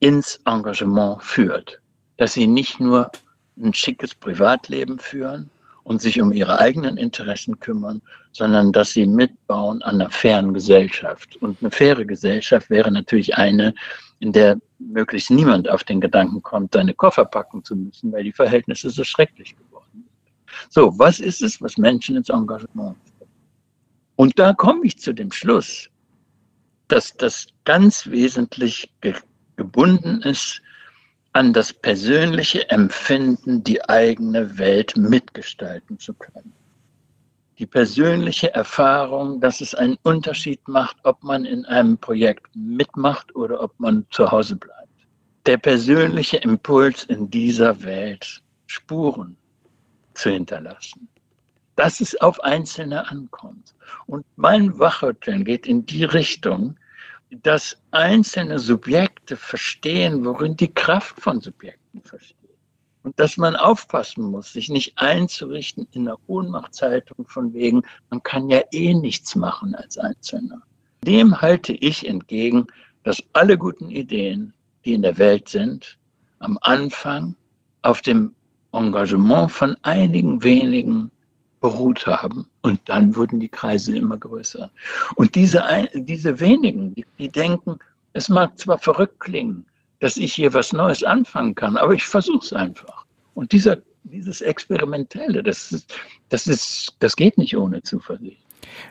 [0.00, 1.80] ins Engagement führt?
[2.16, 3.10] Dass sie nicht nur
[3.56, 5.50] ein schickes Privatleben führen,
[5.84, 8.00] und sich um ihre eigenen Interessen kümmern,
[8.32, 11.36] sondern dass sie mitbauen an einer fairen Gesellschaft.
[11.36, 13.74] Und eine faire Gesellschaft wäre natürlich eine,
[14.20, 18.32] in der möglichst niemand auf den Gedanken kommt, seine Koffer packen zu müssen, weil die
[18.32, 20.08] Verhältnisse so schrecklich geworden sind.
[20.70, 23.30] So, was ist es, was Menschen ins Engagement führt?
[24.16, 25.88] Und da komme ich zu dem Schluss,
[26.92, 29.14] dass das ganz wesentlich ge
[29.56, 30.60] gebunden ist
[31.32, 36.52] an das persönliche Empfinden, die eigene Welt mitgestalten zu können.
[37.58, 43.62] Die persönliche Erfahrung, dass es einen Unterschied macht, ob man in einem Projekt mitmacht oder
[43.62, 44.98] ob man zu Hause bleibt.
[45.46, 49.36] Der persönliche Impuls in dieser Welt, Spuren
[50.12, 51.08] zu hinterlassen.
[51.76, 53.74] dass es auf Einzelne ankommt.
[54.06, 56.76] Und mein Wachrütteln geht in die Richtung,
[57.40, 62.36] dass einzelne Subjekte verstehen, worin die Kraft von Subjekten versteht.
[63.02, 68.48] Und dass man aufpassen muss, sich nicht einzurichten in einer Ohnmachtshaltung von wegen, man kann
[68.48, 70.62] ja eh nichts machen als Einzelner.
[71.04, 72.66] Dem halte ich entgegen,
[73.02, 74.52] dass alle guten Ideen,
[74.84, 75.98] die in der Welt sind,
[76.38, 77.34] am Anfang
[77.82, 78.34] auf dem
[78.72, 81.10] Engagement von einigen wenigen
[81.62, 82.44] beruht haben.
[82.60, 84.70] Und dann wurden die Kreise immer größer.
[85.14, 87.78] Und diese, diese wenigen, die, die denken,
[88.12, 89.64] es mag zwar verrückt klingen,
[90.00, 93.06] dass ich hier was Neues anfangen kann, aber ich versuche es einfach.
[93.34, 95.94] Und dieser, dieses Experimentelle, das, ist,
[96.28, 98.42] das, ist, das geht nicht ohne Zuversicht.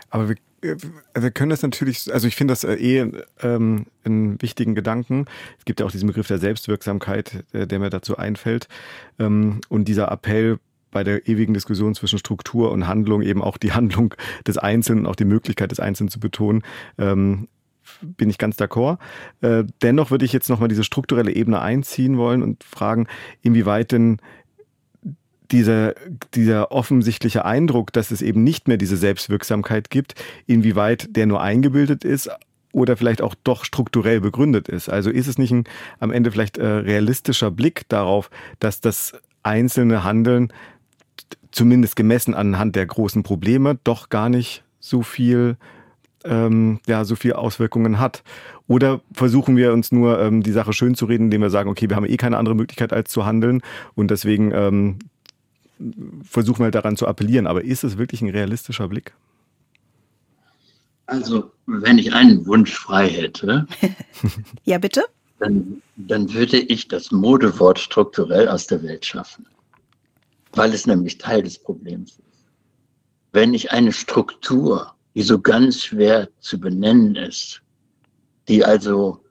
[0.10, 0.78] Aber wir, äh,
[1.14, 5.26] wir können das natürlich, also ich finde das äh, eh ähm, einen wichtigen Gedanken.
[5.60, 8.68] Es gibt ja auch diesen Begriff der Selbstwirksamkeit, der, der mir dazu einfällt.
[9.20, 10.60] Ähm, und dieser Appell,
[10.92, 14.14] bei der ewigen Diskussion zwischen Struktur und Handlung eben auch die Handlung
[14.46, 16.64] des Einzelnen, auch die Möglichkeit des Einzelnen zu betonen,
[16.98, 17.48] ähm,
[18.02, 19.00] bin ich ganz d'accord.
[19.42, 23.08] Äh, dennoch würde ich jetzt nochmal diese strukturelle Ebene einziehen wollen und fragen,
[23.42, 24.20] inwieweit denn
[25.52, 25.96] dieser,
[26.34, 30.16] dieser offensichtliche Eindruck, dass es eben nicht mehr diese Selbstwirksamkeit gibt,
[30.48, 32.30] inwieweit der nur eingebildet ist
[32.72, 34.90] oder vielleicht auch doch strukturell begründet ist.
[34.90, 35.66] Also ist es nicht ein
[36.00, 40.54] am Ende vielleicht äh, realistischer Blick darauf, dass das einzelne Handeln
[41.52, 45.58] zumindest gemessen anhand der großen Probleme, doch gar nicht so viel,
[46.24, 48.24] ähm, ja, so viel Auswirkungen hat.
[48.68, 51.90] Oder versuchen wir uns nur ähm, die Sache schön zu reden, indem wir sagen, okay,
[51.90, 53.62] wir haben eh keine andere Möglichkeit als zu handeln
[53.96, 55.00] und deswegen ähm,
[56.24, 57.48] versuchen wir halt daran zu appellieren.
[57.48, 59.14] Aber ist es wirklich ein realistischer Blick?
[61.08, 63.68] Also, wenn ich einen Wunsch frei hätte.
[64.64, 65.04] ja, bitte?
[65.40, 69.46] Dann, dann würde ich das Modewort strukturell aus der Welt schaffen
[70.54, 72.46] weil es nämlich Teil des Problems ist.
[73.32, 77.62] Wenn ich eine Struktur, die so ganz schwer zu benennen ist,
[78.48, 79.24] die also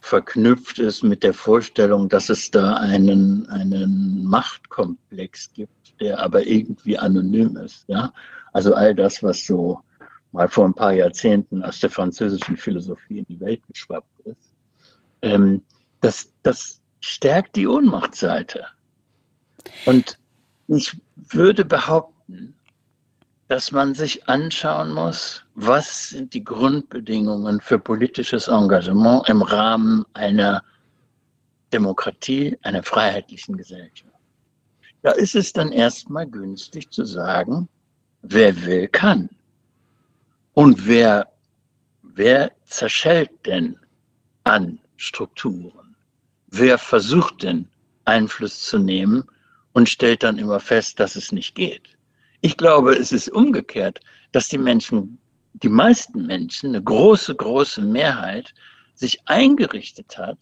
[0.00, 6.98] verknüpft ist mit der Vorstellung, dass es da einen, einen Machtkomplex gibt, der aber irgendwie
[6.98, 7.84] anonym ist.
[7.88, 8.12] Ja?
[8.52, 9.80] Also all das, was so
[10.32, 14.52] mal vor ein paar Jahrzehnten aus der französischen Philosophie in die Welt geschwappt ist,
[15.22, 15.62] ähm,
[16.00, 18.64] das, das stärkt die Ohnmachtsseite.
[19.86, 20.18] Und
[20.68, 22.54] ich würde behaupten,
[23.48, 30.62] dass man sich anschauen muss, was sind die Grundbedingungen für politisches Engagement im Rahmen einer
[31.72, 34.12] Demokratie, einer freiheitlichen Gesellschaft.
[35.02, 37.68] Da ist es dann erstmal günstig zu sagen,
[38.22, 39.28] wer will, kann.
[40.54, 41.28] Und wer,
[42.02, 43.78] wer zerschellt denn
[44.42, 45.94] an Strukturen?
[46.48, 47.68] Wer versucht denn
[48.04, 49.24] Einfluss zu nehmen
[49.76, 51.98] und stellt dann immer fest, dass es nicht geht.
[52.40, 54.00] Ich glaube, es ist umgekehrt,
[54.32, 55.18] dass die Menschen,
[55.52, 58.54] die meisten Menschen, eine große, große Mehrheit,
[58.94, 60.38] sich eingerichtet hat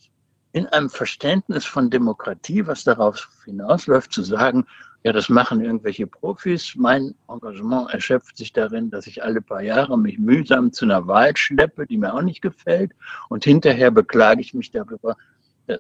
[0.52, 4.66] in einem Verständnis von Demokratie, was darauf hinausläuft, zu sagen,
[5.02, 6.76] ja, das machen irgendwelche Profis.
[6.76, 11.36] Mein Engagement erschöpft sich darin, dass ich alle paar Jahre mich mühsam zu einer Wahl
[11.36, 12.92] schleppe, die mir auch nicht gefällt.
[13.28, 15.16] Und hinterher beklage ich mich darüber,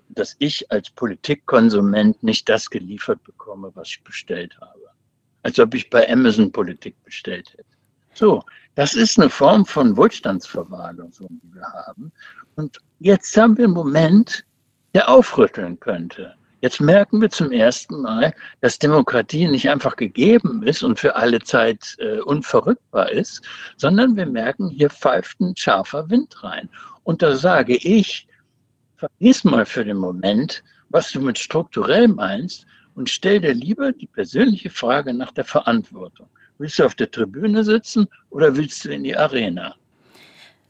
[0.08, 4.80] dass ich als Politikkonsument nicht das geliefert bekomme, was ich bestellt habe.
[5.42, 7.64] Als ob ich bei Amazon Politik bestellt hätte.
[8.14, 8.42] So,
[8.76, 12.12] das ist eine Form von Wohlstandsverwahrlosung, die wir haben.
[12.56, 14.44] Und jetzt haben wir einen Moment,
[14.94, 16.34] der aufrütteln könnte.
[16.60, 21.40] Jetzt merken wir zum ersten Mal, dass Demokratie nicht einfach gegeben ist und für alle
[21.40, 23.42] Zeit äh, unverrückbar ist,
[23.76, 26.70] sondern wir merken, hier pfeift ein scharfer Wind rein.
[27.02, 28.26] Und da sage ich,
[29.08, 34.06] vergiss mal für den Moment, was du mit strukturell meinst und stell dir lieber die
[34.06, 36.28] persönliche Frage nach der Verantwortung.
[36.58, 39.74] Willst du auf der Tribüne sitzen oder willst du in die Arena?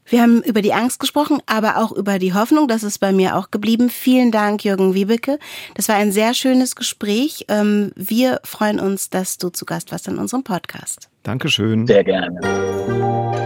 [0.07, 2.67] Wir haben über die Angst gesprochen, aber auch über die Hoffnung.
[2.67, 3.89] Das ist bei mir auch geblieben.
[3.89, 5.39] Vielen Dank, Jürgen Wiebeke.
[5.73, 7.45] Das war ein sehr schönes Gespräch.
[7.47, 11.09] Ähm, wir freuen uns, dass du zu Gast warst in unserem Podcast.
[11.23, 11.87] Dankeschön.
[11.87, 13.44] Sehr gerne.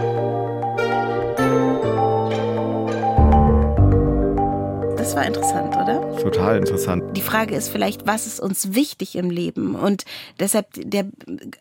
[5.10, 6.18] Das war interessant, oder?
[6.18, 7.16] Total interessant.
[7.16, 9.74] Die Frage ist vielleicht, was ist uns wichtig im Leben?
[9.74, 10.04] Und
[10.38, 11.04] deshalb, der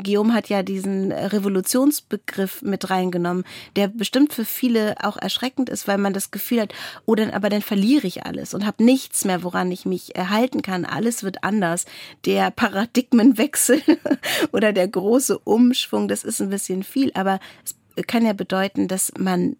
[0.03, 5.97] Guillaume hat ja diesen Revolutionsbegriff mit reingenommen, der bestimmt für viele auch erschreckend ist, weil
[5.97, 6.75] man das Gefühl hat,
[7.07, 10.61] oh, dann, aber dann verliere ich alles und habe nichts mehr, woran ich mich erhalten
[10.61, 10.85] kann.
[10.85, 11.85] Alles wird anders.
[12.25, 13.81] Der Paradigmenwechsel
[14.51, 19.11] oder der große Umschwung, das ist ein bisschen viel, aber es kann ja bedeuten, dass
[19.17, 19.55] man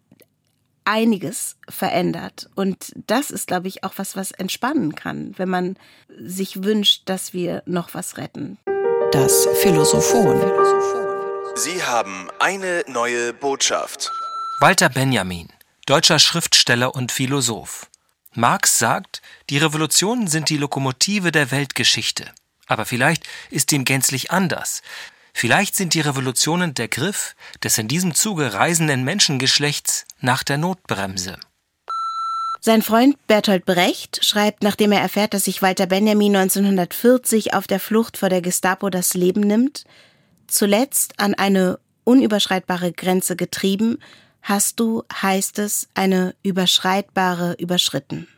[0.84, 2.48] einiges verändert.
[2.54, 5.76] Und das ist, glaube ich, auch was, was entspannen kann, wenn man
[6.18, 8.58] sich wünscht, dass wir noch was retten.
[9.12, 10.40] Das Philosophon.
[11.56, 14.10] Sie haben eine neue Botschaft.
[14.60, 15.48] Walter Benjamin,
[15.86, 17.88] deutscher Schriftsteller und Philosoph.
[18.34, 22.30] Marx sagt, die Revolutionen sind die Lokomotive der Weltgeschichte.
[22.66, 24.82] Aber vielleicht ist dem gänzlich anders.
[25.40, 31.38] Vielleicht sind die Revolutionen der Griff des in diesem Zuge reisenden Menschengeschlechts nach der Notbremse.
[32.60, 37.80] Sein Freund Bertolt Brecht schreibt, nachdem er erfährt, dass sich Walter Benjamin 1940 auf der
[37.80, 39.84] Flucht vor der Gestapo das Leben nimmt,
[40.46, 43.98] zuletzt an eine unüberschreitbare Grenze getrieben,
[44.42, 48.28] hast du, heißt es, eine überschreitbare überschritten.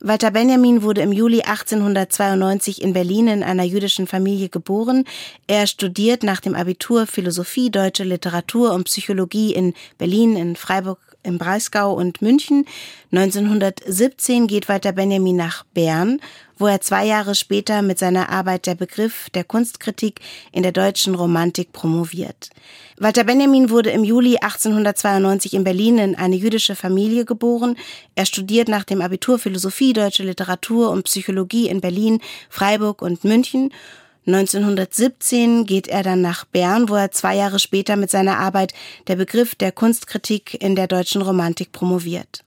[0.00, 5.04] Walter Benjamin wurde im Juli 1892 in Berlin in einer jüdischen Familie geboren.
[5.48, 11.36] Er studiert nach dem Abitur Philosophie, deutsche Literatur und Psychologie in Berlin, in Freiburg im
[11.36, 12.64] Breisgau und München.
[13.10, 16.20] 1917 geht Walter Benjamin nach Bern,
[16.58, 20.20] wo er zwei Jahre später mit seiner Arbeit Der Begriff der Kunstkritik
[20.52, 22.50] in der deutschen Romantik promoviert.
[22.98, 27.76] Walter Benjamin wurde im Juli 1892 in Berlin in eine jüdische Familie geboren.
[28.14, 33.70] Er studiert nach dem Abitur Philosophie, deutsche Literatur und Psychologie in Berlin, Freiburg und München
[34.28, 38.74] 1917 geht er dann nach Bern, wo er zwei Jahre später mit seiner Arbeit
[39.06, 42.44] Der Begriff der Kunstkritik in der deutschen Romantik promoviert.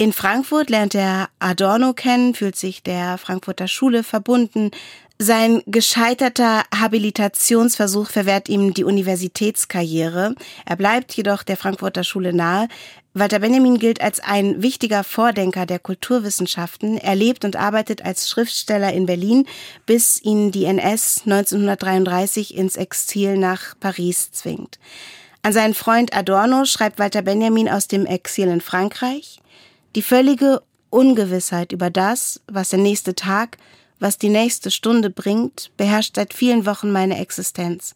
[0.00, 4.70] In Frankfurt lernt er Adorno kennen, fühlt sich der Frankfurter Schule verbunden.
[5.18, 10.36] Sein gescheiterter Habilitationsversuch verwehrt ihm die Universitätskarriere.
[10.64, 12.68] Er bleibt jedoch der Frankfurter Schule nahe.
[13.12, 16.98] Walter Benjamin gilt als ein wichtiger Vordenker der Kulturwissenschaften.
[16.98, 19.48] Er lebt und arbeitet als Schriftsteller in Berlin,
[19.84, 24.78] bis ihn die NS 1933 ins Exil nach Paris zwingt.
[25.42, 29.40] An seinen Freund Adorno schreibt Walter Benjamin aus dem Exil in Frankreich.
[29.96, 33.58] Die völlige Ungewissheit über das, was der nächste Tag,
[33.98, 37.94] was die nächste Stunde bringt, beherrscht seit vielen Wochen meine Existenz.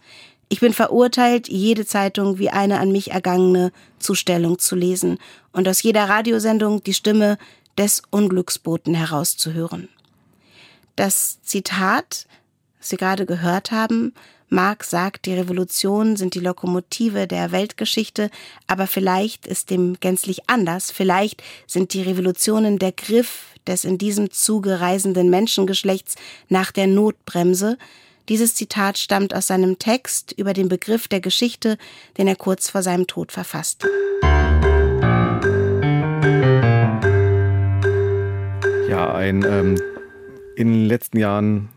[0.48, 5.18] Ich bin verurteilt, jede Zeitung wie eine an mich ergangene Zustellung zu lesen
[5.52, 7.38] und aus jeder Radiosendung die Stimme
[7.78, 9.88] des Unglücksboten herauszuhören.
[10.96, 12.26] Das Zitat,
[12.78, 14.12] das Sie gerade gehört haben,
[14.52, 18.30] Marx sagt, die Revolutionen sind die Lokomotive der Weltgeschichte,
[18.66, 20.90] aber vielleicht ist dem gänzlich anders.
[20.90, 26.16] Vielleicht sind die Revolutionen der Griff des in diesem Zuge reisenden Menschengeschlechts
[26.48, 27.78] nach der Notbremse,
[28.28, 31.76] dieses Zitat stammt aus seinem Text über den Begriff der Geschichte,
[32.18, 33.84] den er kurz vor seinem Tod verfasst.
[38.88, 39.80] Ja, ein ähm,
[40.56, 41.70] in den letzten Jahren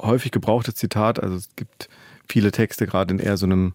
[0.00, 1.22] häufig gebrauchtes Zitat.
[1.22, 1.88] Also es gibt
[2.34, 3.74] viele Texte, gerade in eher so einem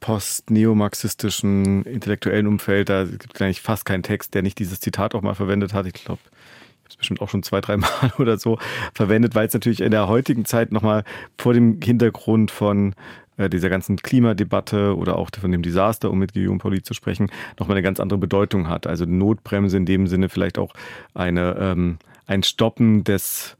[0.00, 2.88] post-neomarxistischen intellektuellen Umfeld.
[2.88, 5.86] Da gibt es eigentlich fast keinen Text, der nicht dieses Zitat auch mal verwendet hat.
[5.86, 8.58] Ich glaube, habe es bestimmt auch schon zwei, drei Mal oder so
[8.92, 11.04] verwendet, weil es natürlich in der heutigen Zeit nochmal
[11.38, 12.96] vor dem Hintergrund von
[13.36, 17.30] äh, dieser ganzen Klimadebatte oder auch von dem Desaster, um mit Guillaume Pauli zu sprechen,
[17.56, 18.88] nochmal eine ganz andere Bedeutung hat.
[18.88, 20.74] Also Notbremse in dem Sinne vielleicht auch
[21.14, 23.56] eine, ähm, ein Stoppen des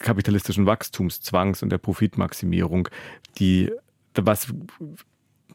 [0.00, 2.88] kapitalistischen Wachstumszwangs und der Profitmaximierung,
[3.38, 3.70] die
[4.14, 4.52] was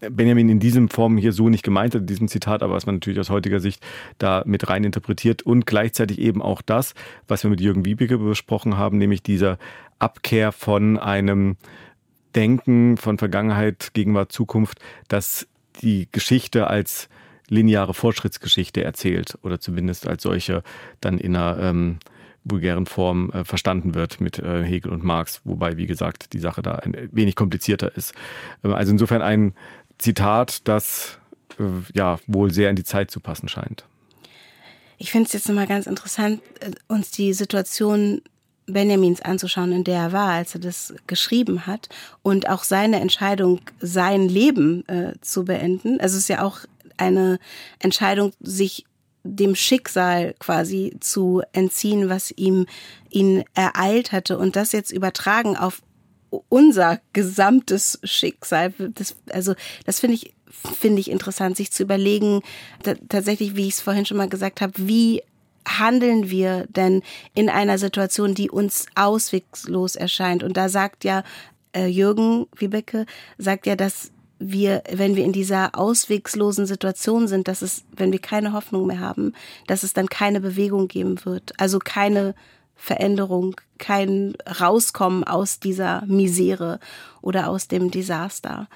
[0.10, 2.96] Benjamin in diesem Form hier so nicht gemeint hat, in diesem Zitat, aber was man
[2.96, 3.86] natürlich aus heutiger Sicht
[4.18, 5.44] da mit rein interpretiert.
[5.44, 6.94] Und gleichzeitig eben auch das,
[7.28, 9.58] was wir mit Jürgen Wiebeke besprochen haben, nämlich dieser
[10.00, 11.58] Abkehr von einem
[12.36, 15.48] Denken von Vergangenheit, Gegenwart, Zukunft, dass
[15.82, 17.10] die Geschichte als
[17.48, 20.64] lineare Fortschrittsgeschichte erzählt oder zumindest als solche
[21.02, 22.00] dann in einer ähm,
[22.44, 26.62] vulgären Form äh, verstanden wird mit äh, Hegel und Marx, wobei, wie gesagt, die Sache
[26.62, 28.14] da ein wenig komplizierter ist.
[28.64, 29.54] Ähm, also insofern ein
[29.98, 31.20] Zitat, das
[31.60, 33.86] äh, ja wohl sehr in die Zeit zu passen scheint.
[34.98, 38.22] Ich finde es jetzt nochmal ganz interessant, äh, uns die Situation
[38.66, 41.90] Benjamins anzuschauen, in der er war, als er das geschrieben hat
[42.22, 46.00] und auch seine Entscheidung, sein Leben äh, zu beenden.
[46.00, 46.60] Also es ist ja auch
[46.98, 47.40] eine
[47.80, 48.86] Entscheidung, sich
[49.24, 52.66] dem Schicksal quasi zu entziehen, was ihm
[53.10, 55.82] ihn ereilt hatte und das jetzt übertragen auf
[56.50, 58.74] unser gesamtes Schicksal.
[58.78, 59.54] Das, also
[59.86, 60.34] das finde ich
[60.76, 62.42] finde ich interessant, sich zu überlegen,
[63.10, 65.22] tatsächlich, wie ich es vorhin schon mal gesagt habe, wie
[65.68, 67.02] handeln wir denn
[67.34, 70.44] in einer Situation, die uns ausweglos erscheint?
[70.44, 71.24] Und da sagt ja
[71.76, 73.06] äh, Jürgen Wiebecke,
[73.38, 74.12] sagt ja, dass
[74.52, 79.00] wir, wenn wir in dieser auswegslosen Situation sind, dass es, wenn wir keine Hoffnung mehr
[79.00, 79.34] haben,
[79.68, 81.54] dass es dann keine Bewegung geben wird.
[81.60, 82.36] Also keine
[82.76, 86.80] Veränderung, kein Rauskommen aus dieser Misere
[87.22, 88.68] oder aus dem Desaster.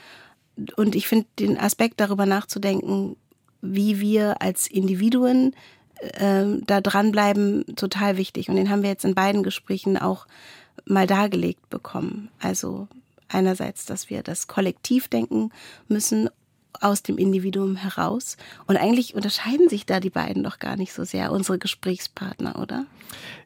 [0.76, 3.18] Und ich finde den Aspekt darüber nachzudenken,
[3.62, 5.56] wie wir als Individuen
[6.00, 8.50] äh, da dranbleiben, total wichtig.
[8.50, 10.28] Und den haben wir jetzt in beiden Gesprächen auch
[10.86, 12.30] mal dargelegt bekommen.
[12.40, 12.88] Also
[13.30, 15.52] Einerseits, dass wir das Kollektiv denken
[15.88, 16.30] müssen
[16.82, 18.38] aus dem Individuum heraus.
[18.68, 22.86] Und eigentlich unterscheiden sich da die beiden doch gar nicht so sehr, unsere Gesprächspartner, oder?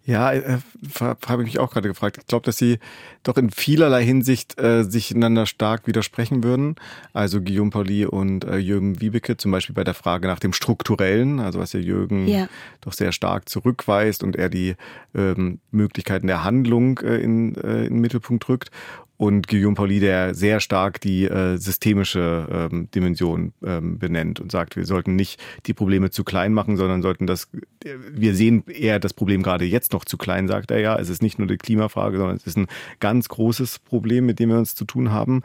[0.04, 0.58] Ja, äh,
[1.00, 2.18] habe ich mich auch gerade gefragt.
[2.20, 2.80] Ich glaube, dass sie
[3.22, 6.76] doch in vielerlei Hinsicht äh, sich einander stark widersprechen würden.
[7.14, 11.40] Also Guillaume Pauli und äh, Jürgen Wiebeke, zum Beispiel bei der Frage nach dem Strukturellen,
[11.40, 12.48] also was ja Jürgen ja.
[12.82, 14.76] doch sehr stark zurückweist und er die
[15.14, 18.72] ähm, Möglichkeiten der Handlung äh, in, äh, in den Mittelpunkt rückt
[19.22, 24.76] und Guillaume Pauli, der sehr stark die äh, systemische ähm, Dimension ähm, benennt und sagt,
[24.76, 27.48] wir sollten nicht die Probleme zu klein machen, sondern sollten das,
[27.84, 30.98] wir sehen eher das Problem gerade jetzt noch zu klein, sagt er ja.
[30.98, 32.66] Es ist nicht nur die Klimafrage, sondern es ist ein
[33.00, 35.44] ganz großes Problem, mit dem wir uns zu tun haben.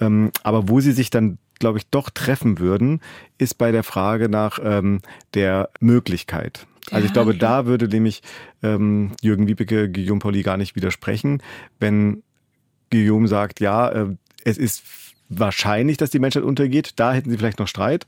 [0.00, 3.00] Ähm, aber wo sie sich dann glaube ich, doch treffen würden,
[3.36, 5.00] ist bei der Frage nach ähm,
[5.34, 6.66] der Möglichkeit.
[6.90, 8.22] Also ich glaube, da würde nämlich
[8.62, 11.42] ähm, Jürgen Wiebeke Guillaume Pauli gar nicht widersprechen,
[11.78, 12.22] wenn
[12.90, 14.82] Guillaume sagt, ja, äh, es ist
[15.28, 16.92] wahrscheinlich, dass die Menschheit untergeht.
[16.96, 18.06] Da hätten sie vielleicht noch Streit.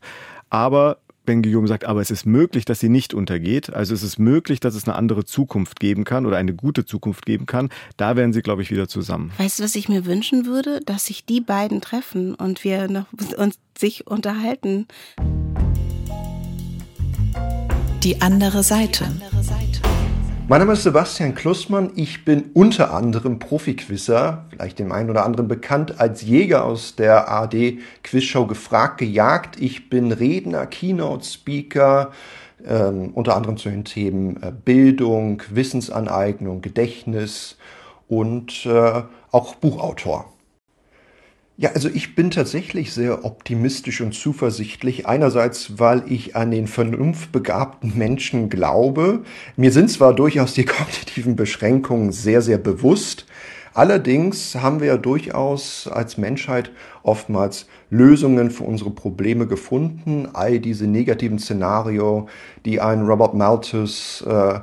[0.49, 4.17] Aber wenn Guillaume sagt, aber es ist möglich, dass sie nicht untergeht, also es ist
[4.17, 8.15] möglich, dass es eine andere Zukunft geben kann oder eine gute Zukunft geben kann, da
[8.15, 9.31] wären sie, glaube ich, wieder zusammen.
[9.37, 10.81] Weißt du, was ich mir wünschen würde?
[10.85, 13.05] Dass sich die beiden treffen und wir noch
[13.37, 14.87] uns sich unterhalten.
[18.03, 19.05] Die andere Seite.
[19.05, 19.90] Die andere Seite.
[20.47, 21.91] Mein Name ist Sebastian Klussmann.
[21.95, 27.29] Ich bin unter anderem Profiquizzer, vielleicht dem einen oder anderen bekannt als Jäger aus der
[27.29, 29.61] ARD Quizshow gefragt, gejagt.
[29.61, 32.11] Ich bin Redner, Keynote Speaker,
[32.65, 37.57] ähm, unter anderem zu den Themen äh, Bildung, Wissensaneignung, Gedächtnis
[38.09, 40.30] und äh, auch Buchautor.
[41.61, 45.05] Ja, also ich bin tatsächlich sehr optimistisch und zuversichtlich.
[45.05, 49.21] Einerseits, weil ich an den vernunftbegabten Menschen glaube.
[49.57, 53.27] Mir sind zwar durchaus die kognitiven Beschränkungen sehr, sehr bewusst.
[53.75, 56.71] Allerdings haben wir ja durchaus als Menschheit
[57.03, 60.29] oftmals Lösungen für unsere Probleme gefunden.
[60.33, 62.27] All diese negativen Szenario,
[62.65, 64.61] die ein Robert Malthus äh,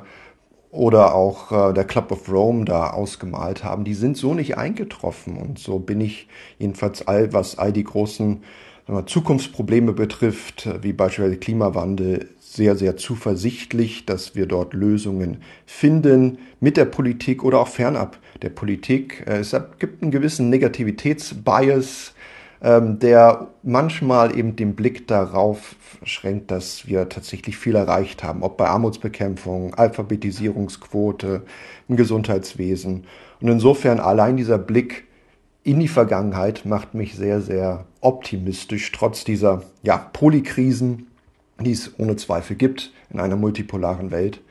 [0.71, 5.37] oder auch äh, der Club of Rome da ausgemalt haben, die sind so nicht eingetroffen.
[5.37, 6.27] Und so bin ich
[6.59, 8.43] jedenfalls all, was all die großen
[8.87, 16.77] wir, Zukunftsprobleme betrifft, wie beispielsweise Klimawandel, sehr, sehr zuversichtlich, dass wir dort Lösungen finden mit
[16.77, 19.23] der Politik oder auch fernab der Politik.
[19.27, 22.13] Äh, es gibt einen gewissen Negativitätsbias,
[22.61, 28.57] ähm, der manchmal eben den Blick darauf schränkt, dass wir tatsächlich viel erreicht haben, ob
[28.57, 31.43] bei Armutsbekämpfung, Alphabetisierungsquote,
[31.87, 33.05] im Gesundheitswesen.
[33.41, 35.05] Und insofern allein dieser Blick
[35.63, 41.07] in die Vergangenheit macht mich sehr, sehr optimistisch, trotz dieser ja, Polykrisen,
[41.59, 44.41] die es ohne Zweifel gibt in einer multipolaren Welt.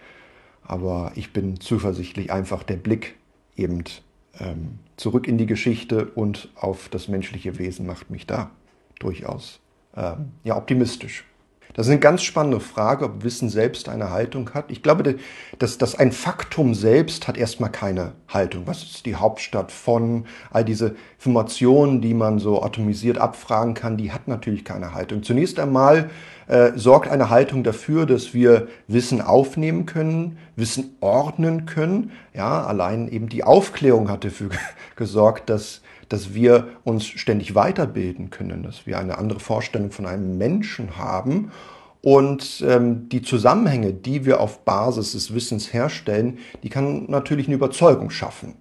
[0.62, 3.16] Aber ich bin zuversichtlich, einfach der Blick
[3.56, 3.84] eben
[4.40, 8.50] ähm, zurück in die Geschichte und auf das menschliche Wesen macht mich da
[8.98, 9.60] durchaus
[9.96, 11.24] ähm, ja, optimistisch.
[11.74, 14.70] Das ist eine ganz spannende Frage, ob Wissen selbst eine Haltung hat.
[14.70, 15.16] Ich glaube,
[15.58, 18.66] dass, dass ein Faktum selbst hat erstmal keine Haltung.
[18.66, 20.24] Was ist die Hauptstadt von?
[20.50, 25.22] All diese Informationen, die man so atomisiert abfragen kann, die hat natürlich keine Haltung.
[25.22, 26.10] Zunächst einmal
[26.48, 32.10] äh, sorgt eine Haltung dafür, dass wir Wissen aufnehmen können, Wissen ordnen können.
[32.34, 34.50] Ja, allein eben die Aufklärung hat dafür
[34.96, 40.38] gesorgt, dass dass wir uns ständig weiterbilden können, dass wir eine andere Vorstellung von einem
[40.38, 41.50] Menschen haben
[42.00, 47.56] und ähm, die Zusammenhänge, die wir auf Basis des Wissens herstellen, die kann natürlich eine
[47.56, 48.54] Überzeugung schaffen.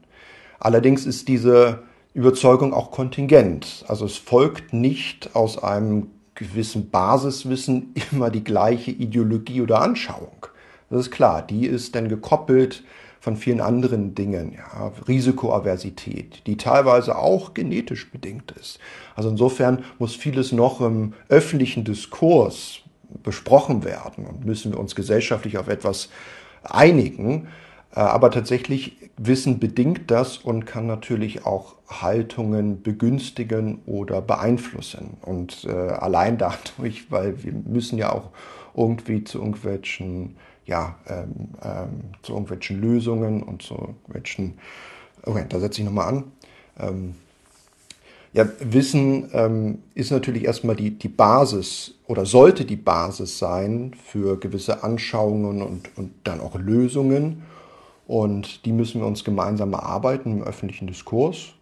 [0.59, 1.83] Allerdings ist diese
[2.13, 3.85] Überzeugung auch kontingent.
[3.87, 10.47] Also es folgt nicht aus einem gewissen Basiswissen immer die gleiche Ideologie oder Anschauung.
[10.89, 12.83] Das ist klar, die ist dann gekoppelt
[13.27, 18.79] von vielen anderen Dingen, ja, Risikoaversität, die teilweise auch genetisch bedingt ist.
[19.17, 22.79] Also insofern muss vieles noch im öffentlichen Diskurs
[23.23, 26.07] besprochen werden und müssen wir uns gesellschaftlich auf etwas
[26.63, 27.49] einigen.
[27.93, 35.17] Äh, aber tatsächlich Wissen bedingt das und kann natürlich auch Haltungen begünstigen oder beeinflussen.
[35.21, 38.29] Und äh, allein dadurch, weil wir müssen ja auch
[38.73, 40.37] irgendwie zu irgendwelchen
[40.67, 41.89] ja, ähm, ähm,
[42.21, 44.59] zu irgendwelchen Lösungen und zu irgendwelchen,
[45.23, 46.23] okay, da setze ich nochmal an.
[46.77, 47.15] Ähm,
[48.33, 54.39] ja, Wissen ähm, ist natürlich erstmal die, die Basis oder sollte die Basis sein für
[54.39, 57.43] gewisse Anschauungen und, und dann auch Lösungen.
[58.05, 61.53] Und die müssen wir uns gemeinsam erarbeiten im öffentlichen Diskurs.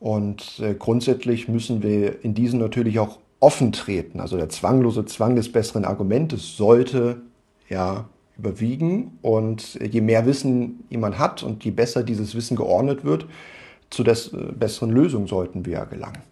[0.00, 4.20] Und äh, grundsätzlich müssen wir in diesen natürlich auch offen treten.
[4.20, 7.22] Also der zwanglose Zwang des besseren Argumentes sollte
[7.68, 8.08] ja
[8.38, 9.18] überwiegen.
[9.22, 13.26] Und je mehr Wissen jemand hat und je besser dieses Wissen geordnet wird,
[13.90, 16.22] zu des äh, besseren Lösungen sollten wir gelangen.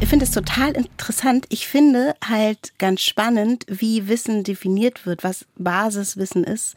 [0.00, 1.46] Ich finde es total interessant.
[1.48, 6.74] Ich finde halt ganz spannend, wie Wissen definiert wird, was Basiswissen ist,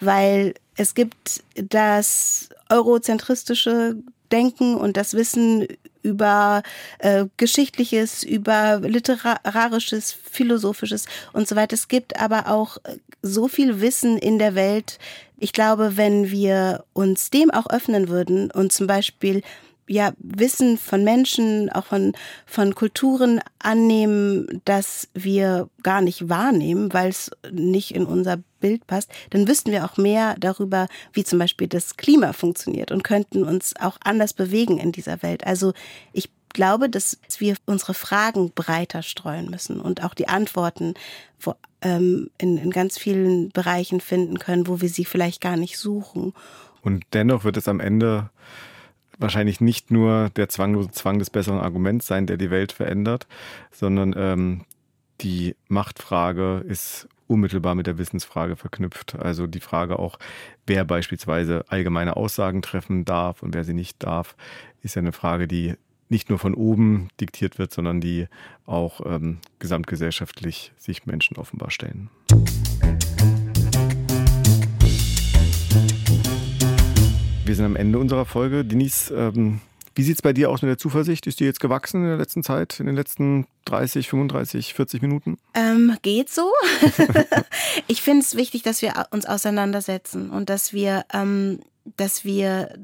[0.00, 3.96] weil es gibt das eurozentristische
[4.30, 5.66] Denken und das Wissen
[6.08, 6.62] über
[6.98, 11.74] äh, Geschichtliches, über Literarisches, Philosophisches und so weiter.
[11.74, 14.98] Es gibt aber auch äh, so viel Wissen in der Welt.
[15.38, 19.42] Ich glaube, wenn wir uns dem auch öffnen würden und zum Beispiel
[19.88, 22.12] ja, Wissen von Menschen, auch von,
[22.46, 29.10] von Kulturen annehmen, das wir gar nicht wahrnehmen, weil es nicht in unser Bild passt,
[29.30, 33.74] dann wüssten wir auch mehr darüber, wie zum Beispiel das Klima funktioniert und könnten uns
[33.80, 35.46] auch anders bewegen in dieser Welt.
[35.46, 35.72] Also
[36.12, 40.94] ich glaube, dass wir unsere Fragen breiter streuen müssen und auch die Antworten
[41.40, 45.78] wo, ähm, in, in ganz vielen Bereichen finden können, wo wir sie vielleicht gar nicht
[45.78, 46.34] suchen.
[46.82, 48.30] Und dennoch wird es am Ende
[49.18, 53.26] wahrscheinlich nicht nur der Zwang, Zwang des besseren Arguments sein, der die Welt verändert,
[53.70, 54.64] sondern ähm,
[55.20, 59.16] die Machtfrage ist unmittelbar mit der Wissensfrage verknüpft.
[59.16, 60.18] Also die Frage auch,
[60.66, 64.36] wer beispielsweise allgemeine Aussagen treffen darf und wer sie nicht darf,
[64.82, 65.74] ist ja eine Frage, die
[66.08, 68.28] nicht nur von oben diktiert wird, sondern die
[68.64, 72.08] auch ähm, gesamtgesellschaftlich sich Menschen offenbar stellen.
[77.48, 78.62] Wir sind am Ende unserer Folge.
[78.62, 79.62] Denise, ähm,
[79.94, 81.26] wie sieht es bei dir aus mit der Zuversicht?
[81.26, 85.38] Ist die jetzt gewachsen in der letzten Zeit, in den letzten 30, 35, 40 Minuten?
[85.54, 86.52] Ähm, geht so.
[87.86, 91.60] ich finde es wichtig, dass wir uns auseinandersetzen und dass wir, ähm,
[91.96, 92.74] dass wir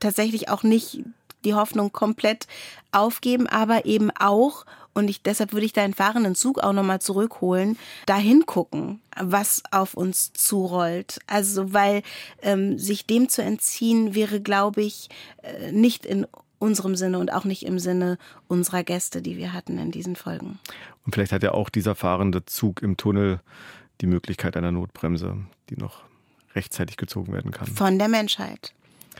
[0.00, 1.04] tatsächlich auch nicht
[1.44, 2.48] die Hoffnung komplett
[2.90, 4.66] aufgeben, aber eben auch
[4.98, 9.94] und ich, deshalb würde ich deinen fahrenden Zug auch nochmal zurückholen, dahin gucken, was auf
[9.94, 11.20] uns zurollt.
[11.26, 12.02] Also, weil
[12.42, 15.08] ähm, sich dem zu entziehen wäre, glaube ich,
[15.42, 16.26] äh, nicht in
[16.58, 18.18] unserem Sinne und auch nicht im Sinne
[18.48, 20.58] unserer Gäste, die wir hatten in diesen Folgen.
[21.06, 23.40] Und vielleicht hat ja auch dieser fahrende Zug im Tunnel
[24.00, 25.36] die Möglichkeit einer Notbremse,
[25.70, 26.02] die noch
[26.54, 27.68] rechtzeitig gezogen werden kann.
[27.68, 28.74] Von der Menschheit.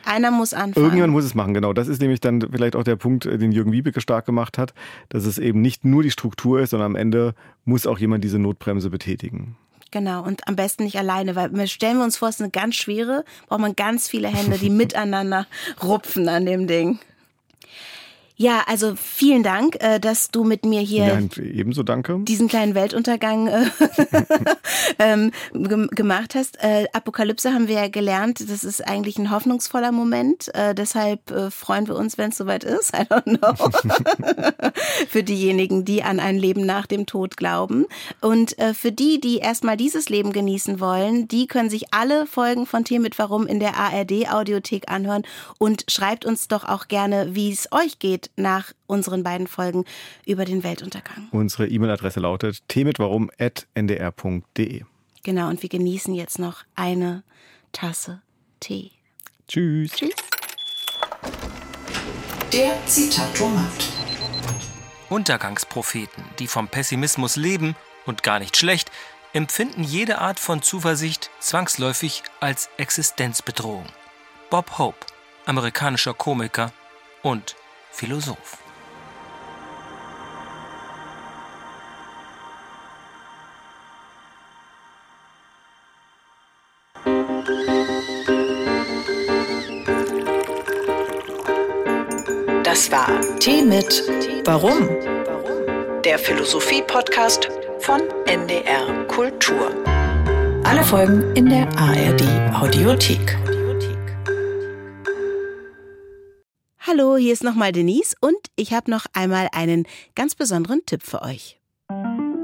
[0.04, 0.84] Einer muss anfangen.
[0.84, 1.72] Irgendjemand muss es machen, genau.
[1.72, 4.74] Das ist nämlich dann vielleicht auch der Punkt, äh, den Jürgen Wiebeke stark gemacht hat,
[5.08, 7.34] dass es eben nicht nur die Struktur ist, sondern am Ende
[7.64, 9.56] muss auch jemand diese Notbremse betätigen.
[9.90, 12.74] Genau, und am besten nicht alleine, weil stellen wir uns vor, es ist eine ganz
[12.74, 15.46] schwere, braucht man ganz viele Hände, die miteinander
[15.82, 16.98] rupfen an dem Ding.
[18.40, 22.20] Ja, also vielen Dank, äh, dass du mit mir hier ja, ebenso danke.
[22.20, 23.64] diesen kleinen Weltuntergang äh,
[25.00, 26.56] ähm, gemacht hast.
[26.62, 30.52] Äh, Apokalypse haben wir ja gelernt, das ist eigentlich ein hoffnungsvoller Moment.
[30.76, 31.20] deshalb
[31.50, 32.92] freuen wir uns, wenn es soweit ist.
[32.96, 34.70] I don't know.
[35.08, 37.86] für diejenigen, die an ein Leben nach dem Tod glauben.
[38.20, 42.84] Und für die, die erstmal dieses Leben genießen wollen, die können sich alle Folgen von
[42.84, 45.22] Tee mit Warum in der ARD Audiothek anhören
[45.58, 49.84] und schreibt uns doch auch gerne, wie es euch geht nach unseren beiden Folgen
[50.26, 51.28] über den Weltuntergang.
[51.30, 54.82] Unsere E-Mail-Adresse lautet tmitwarum.ndr.de.
[55.22, 57.22] Genau, und wir genießen jetzt noch eine
[57.72, 58.22] Tasse
[58.60, 58.90] Tee.
[59.46, 59.92] Tschüss.
[59.92, 60.14] Tschüss.
[62.52, 63.92] Der Zitatomat.
[65.10, 67.76] Untergangspropheten, die vom Pessimismus leben
[68.06, 68.90] und gar nicht schlecht,
[69.32, 73.86] empfinden jede Art von Zuversicht zwangsläufig als Existenzbedrohung.
[74.50, 75.06] Bob Hope,
[75.46, 76.72] amerikanischer Komiker
[77.22, 77.56] und
[77.98, 78.58] Philosoph.
[92.62, 94.04] Das war Tee mit
[94.44, 94.88] Warum?
[96.04, 97.48] Der Philosophie-Podcast
[97.80, 99.72] von NDR Kultur.
[100.62, 102.22] Alle Folgen in der ARD
[102.54, 103.57] Audiothek.
[106.90, 109.84] Hallo, hier ist nochmal Denise und ich habe noch einmal einen
[110.14, 111.60] ganz besonderen Tipp für euch.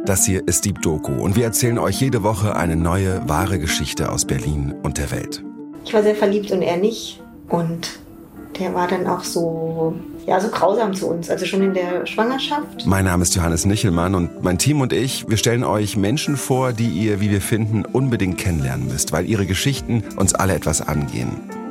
[0.05, 4.12] Das hier ist Deep Doku und wir erzählen euch jede Woche eine neue, wahre Geschichte
[4.12, 5.42] aus Berlin und der Welt.
[5.86, 7.22] Ich war sehr verliebt und er nicht.
[7.49, 7.99] Und
[8.59, 9.95] der war dann auch so,
[10.26, 12.84] ja, so grausam zu uns, also schon in der Schwangerschaft.
[12.84, 16.74] Mein Name ist Johannes Nichelmann und mein Team und ich, wir stellen euch Menschen vor,
[16.74, 21.63] die ihr, wie wir finden, unbedingt kennenlernen müsst, weil ihre Geschichten uns alle etwas angehen.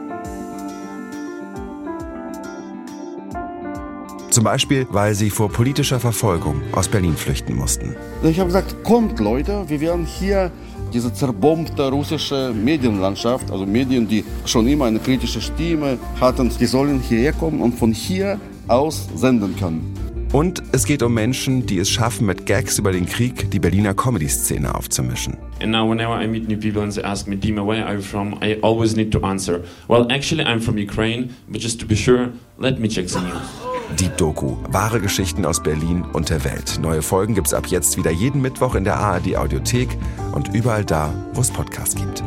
[4.33, 7.95] Zum Beispiel, weil sie vor politischer Verfolgung aus Berlin flüchten mussten.
[8.23, 10.49] Ich habe gesagt, kommt Leute, wir werden hier
[10.91, 16.99] diese zerbombte russische Medienlandschaft, also Medien, die schon immer eine kritische Stimme hatten, die sollen
[16.99, 19.93] hierher kommen und von hier aus senden können.
[20.31, 23.93] Und es geht um Menschen, die es schaffen, mit Gags über den Krieg die Berliner
[23.93, 25.37] Comedy-Szene aufzumischen.
[25.61, 28.01] And now whenever I meet new people and they ask me, Dima, where are you
[28.01, 28.39] from?
[28.41, 32.31] I always need to answer, well, actually I'm from Ukraine, but just to be sure,
[32.57, 33.72] let me check the news.
[33.99, 36.79] Deep Doku, wahre Geschichten aus Berlin und der Welt.
[36.81, 39.97] Neue Folgen gibt's ab jetzt wieder jeden Mittwoch in der ARD Audiothek
[40.31, 42.23] und überall da, wo es Podcasts gibt.